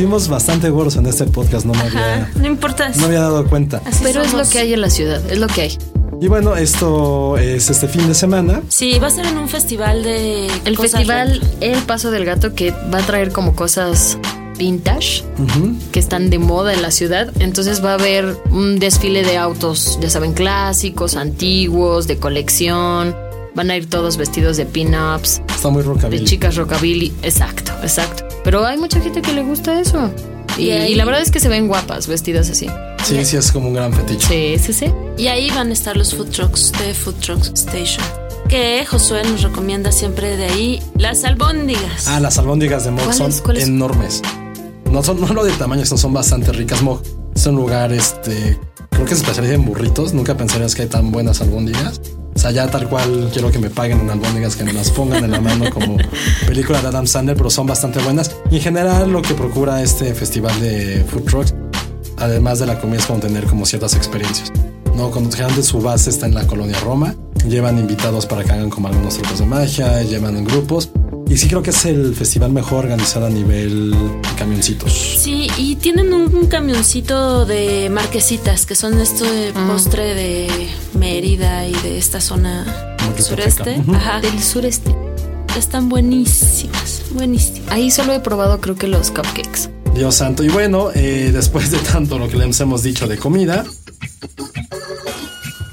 Hicimos 0.00 0.28
bastante 0.28 0.70
gordos 0.70 0.96
en 0.96 1.04
este 1.04 1.26
podcast, 1.26 1.66
no 1.66 1.74
me 1.74 1.80
Ajá, 1.80 2.14
había, 2.14 2.30
no 2.36 2.46
importa. 2.46 2.90
no 2.96 3.04
había 3.04 3.20
dado 3.20 3.46
cuenta. 3.46 3.82
Así 3.84 4.00
Pero 4.02 4.22
es 4.22 4.28
lo 4.28 4.38
somos. 4.38 4.48
que 4.48 4.58
hay 4.60 4.72
en 4.72 4.80
la 4.80 4.88
ciudad, 4.88 5.20
es 5.30 5.38
lo 5.38 5.46
que 5.46 5.60
hay. 5.60 5.78
Y 6.22 6.28
bueno, 6.28 6.56
esto 6.56 7.36
es 7.36 7.68
este 7.68 7.86
fin 7.86 8.08
de 8.08 8.14
semana. 8.14 8.62
Sí, 8.68 8.98
va 8.98 9.08
a 9.08 9.10
ser 9.10 9.26
en 9.26 9.36
un 9.36 9.50
festival 9.50 10.02
de. 10.02 10.46
El 10.64 10.74
cosas 10.76 10.92
festival. 10.92 11.42
El 11.60 11.78
Paso 11.82 12.10
del 12.10 12.24
Gato 12.24 12.54
que 12.54 12.70
va 12.92 13.00
a 13.00 13.02
traer 13.06 13.30
como 13.30 13.54
cosas 13.54 14.16
vintage 14.56 15.22
Ujú. 15.38 15.74
que 15.92 16.00
están 16.00 16.30
de 16.30 16.38
moda 16.38 16.72
en 16.72 16.80
la 16.80 16.92
ciudad. 16.92 17.30
Entonces 17.38 17.84
va 17.84 17.90
a 17.90 17.94
haber 17.94 18.38
un 18.52 18.78
desfile 18.78 19.22
de 19.22 19.36
autos, 19.36 19.98
ya 20.00 20.08
saben, 20.08 20.32
clásicos, 20.32 21.14
antiguos, 21.14 22.06
de 22.06 22.16
colección. 22.16 23.14
Van 23.54 23.70
a 23.70 23.76
ir 23.76 23.86
todos 23.90 24.16
vestidos 24.16 24.56
de 24.56 24.64
pin-ups, 24.64 25.42
Está 25.54 25.68
muy 25.68 25.82
de 25.82 25.88
rockabilly. 25.88 26.24
chicas 26.24 26.56
rockabilly. 26.56 27.12
Exacto, 27.22 27.72
exacto. 27.82 28.24
Pero 28.44 28.64
hay 28.66 28.78
mucha 28.78 29.00
gente 29.00 29.22
que 29.22 29.32
le 29.32 29.42
gusta 29.42 29.80
eso. 29.80 30.10
Y, 30.58 30.64
Y 30.64 30.70
ahí- 30.72 30.92
y 30.92 30.94
la 30.94 31.04
verdad 31.04 31.22
es 31.22 31.30
que 31.30 31.40
se 31.40 31.48
ven 31.48 31.68
guapas 31.68 32.06
vestidas 32.06 32.50
así. 32.50 32.68
Sí, 33.04 33.24
sí, 33.24 33.36
es 33.36 33.50
como 33.52 33.68
un 33.68 33.74
gran 33.74 33.92
fetiche. 33.92 34.58
Sí, 34.58 34.72
sí, 34.72 34.72
sí. 34.86 34.92
Y 35.16 35.28
ahí 35.28 35.50
van 35.50 35.70
a 35.70 35.72
estar 35.72 35.96
los 35.96 36.14
food 36.14 36.28
trucks 36.30 36.72
de 36.78 36.92
Food 36.94 37.14
Trucks 37.20 37.48
Station. 37.54 38.04
Que 38.48 38.84
Josué 38.84 39.22
nos 39.24 39.42
recomienda 39.42 39.92
siempre 39.92 40.36
de 40.36 40.44
ahí 40.46 40.82
las 40.96 41.24
albóndigas. 41.24 42.08
Ah, 42.08 42.18
las 42.20 42.36
albóndigas 42.38 42.84
de 42.84 42.90
Mog 42.90 43.12
son 43.14 43.32
enormes. 43.56 44.22
No 44.90 45.02
son 45.04 45.20
no 45.20 45.28
lo 45.32 45.44
de 45.44 45.52
tamaño, 45.52 45.84
sino 45.84 45.96
son 45.98 46.12
bastante 46.12 46.50
ricas. 46.52 46.82
Mog 46.82 47.00
es 47.34 47.46
un 47.46 47.54
lugar, 47.54 47.92
este, 47.92 48.58
creo 48.90 49.04
que 49.04 49.14
se 49.14 49.20
especializa 49.22 49.54
en 49.54 49.64
burritos. 49.64 50.12
Nunca 50.14 50.36
pensarías 50.36 50.74
que 50.74 50.82
hay 50.82 50.88
tan 50.88 51.12
buenas 51.12 51.40
albóndigas. 51.40 52.00
O 52.34 52.38
sea, 52.38 52.50
ya 52.52 52.66
tal 52.70 52.88
cual 52.88 53.28
quiero 53.32 53.50
que 53.50 53.58
me 53.58 53.70
paguen 53.70 54.00
en 54.00 54.10
albóndigas, 54.10 54.56
que 54.56 54.64
me 54.64 54.72
las 54.72 54.90
pongan 54.90 55.24
en 55.24 55.30
la 55.30 55.40
mano 55.40 55.70
como 55.70 55.96
película 56.46 56.80
de 56.80 56.88
Adam 56.88 57.06
Sandler, 57.06 57.36
pero 57.36 57.50
son 57.50 57.66
bastante 57.66 58.00
buenas. 58.00 58.34
Y 58.50 58.56
en 58.56 58.62
general 58.62 59.10
lo 59.10 59.20
que 59.20 59.34
procura 59.34 59.82
este 59.82 60.14
festival 60.14 60.58
de 60.60 61.04
food 61.08 61.24
trucks, 61.24 61.54
además 62.16 62.58
de 62.58 62.66
la 62.66 62.80
comida, 62.80 62.98
es 62.98 63.06
como 63.06 63.20
tener 63.20 63.44
como 63.44 63.66
ciertas 63.66 63.94
experiencias. 63.94 64.52
No, 64.96 65.10
cuando 65.10 65.30
generalmente 65.30 65.62
su 65.62 65.80
base 65.80 66.10
está 66.10 66.26
en 66.26 66.34
la 66.34 66.46
colonia 66.46 66.78
Roma, 66.80 67.14
llevan 67.48 67.78
invitados 67.78 68.26
para 68.26 68.44
que 68.44 68.52
hagan 68.52 68.70
como 68.70 68.88
algunos 68.88 69.14
trucos 69.14 69.38
de 69.38 69.46
magia, 69.46 70.02
llevan 70.02 70.36
en 70.36 70.44
grupos. 70.44 70.90
Y 71.28 71.36
sí 71.36 71.46
creo 71.46 71.62
que 71.62 71.70
es 71.70 71.84
el 71.84 72.14
festival 72.16 72.50
mejor 72.50 72.86
organizado 72.86 73.26
a 73.26 73.30
nivel 73.30 73.94
camioncitos. 74.36 74.92
Sí, 74.92 75.48
y 75.56 75.76
tienen 75.76 76.12
un, 76.12 76.34
un 76.34 76.46
camioncito 76.46 77.46
de 77.46 77.88
marquesitas, 77.88 78.66
que 78.66 78.74
son 78.74 79.00
esto 79.00 79.24
de 79.24 79.52
postre 79.52 80.14
de 80.14 80.48
Mérida 81.00 81.66
y 81.66 81.72
de 81.72 81.96
esta 81.96 82.20
zona 82.20 82.96
que 83.16 83.22
sureste. 83.22 83.82
Ajá. 83.94 84.20
Del 84.20 84.38
sureste. 84.42 84.94
Están 85.56 85.88
buenísimas, 85.88 87.02
buenísimas. 87.12 87.72
Ahí 87.72 87.90
solo 87.90 88.12
he 88.12 88.20
probado 88.20 88.60
creo 88.60 88.76
que 88.76 88.86
los 88.86 89.10
cupcakes. 89.10 89.70
Dios 89.94 90.14
santo. 90.14 90.44
Y 90.44 90.50
bueno, 90.50 90.90
eh, 90.94 91.30
después 91.34 91.70
de 91.70 91.78
tanto 91.78 92.18
lo 92.18 92.28
que 92.28 92.36
les 92.36 92.60
hemos 92.60 92.82
dicho 92.82 93.08
de 93.08 93.16
comida, 93.16 93.64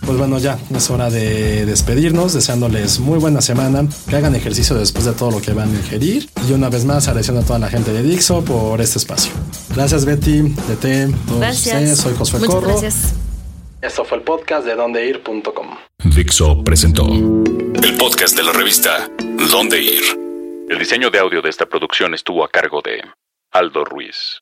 pues 0.05 0.17
bueno, 0.17 0.39
ya 0.39 0.57
es 0.73 0.89
hora 0.89 1.09
de 1.09 1.65
despedirnos, 1.65 2.33
deseándoles 2.33 2.99
muy 3.01 3.19
buena 3.19 3.41
semana, 3.41 3.85
que 4.07 4.15
hagan 4.15 4.33
ejercicio 4.33 4.77
después 4.77 5.03
de 5.03 5.11
todo 5.11 5.31
lo 5.31 5.41
que 5.41 5.51
van 5.51 5.75
a 5.75 5.77
ingerir. 5.77 6.29
Y 6.47 6.53
una 6.53 6.69
vez 6.69 6.85
más, 6.85 7.09
agradeciendo 7.09 7.41
a 7.41 7.45
toda 7.45 7.59
la 7.59 7.67
gente 7.67 7.91
de 7.91 8.01
Dixo 8.01 8.45
por 8.45 8.79
este 8.79 8.97
espacio. 8.97 9.33
Gracias, 9.75 10.05
Betty, 10.05 10.41
DT, 10.41 11.13
todos 11.27 11.39
Gracias. 11.41 11.75
ustedes. 11.75 11.99
Soy 11.99 12.13
Josué 12.15 12.39
Muchas 12.39 12.55
Corro. 12.55 12.67
gracias. 12.69 12.95
Esto 13.81 14.03
fue 14.03 14.17
el 14.17 14.23
podcast 14.23 14.65
de 14.65 14.75
dondeir.com. 14.75 15.77
Dixo 16.03 16.63
presentó 16.63 17.05
el 17.05 17.95
podcast 17.97 18.35
de 18.35 18.43
la 18.43 18.51
revista 18.51 19.07
Dónde 19.51 19.79
Ir. 19.79 20.03
El 20.67 20.79
diseño 20.79 21.11
de 21.11 21.19
audio 21.19 21.41
de 21.43 21.49
esta 21.49 21.67
producción 21.67 22.15
estuvo 22.15 22.43
a 22.43 22.49
cargo 22.49 22.81
de 22.81 23.03
Aldo 23.51 23.85
Ruiz. 23.85 24.41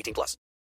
18 0.01 0.13
plus. 0.13 0.41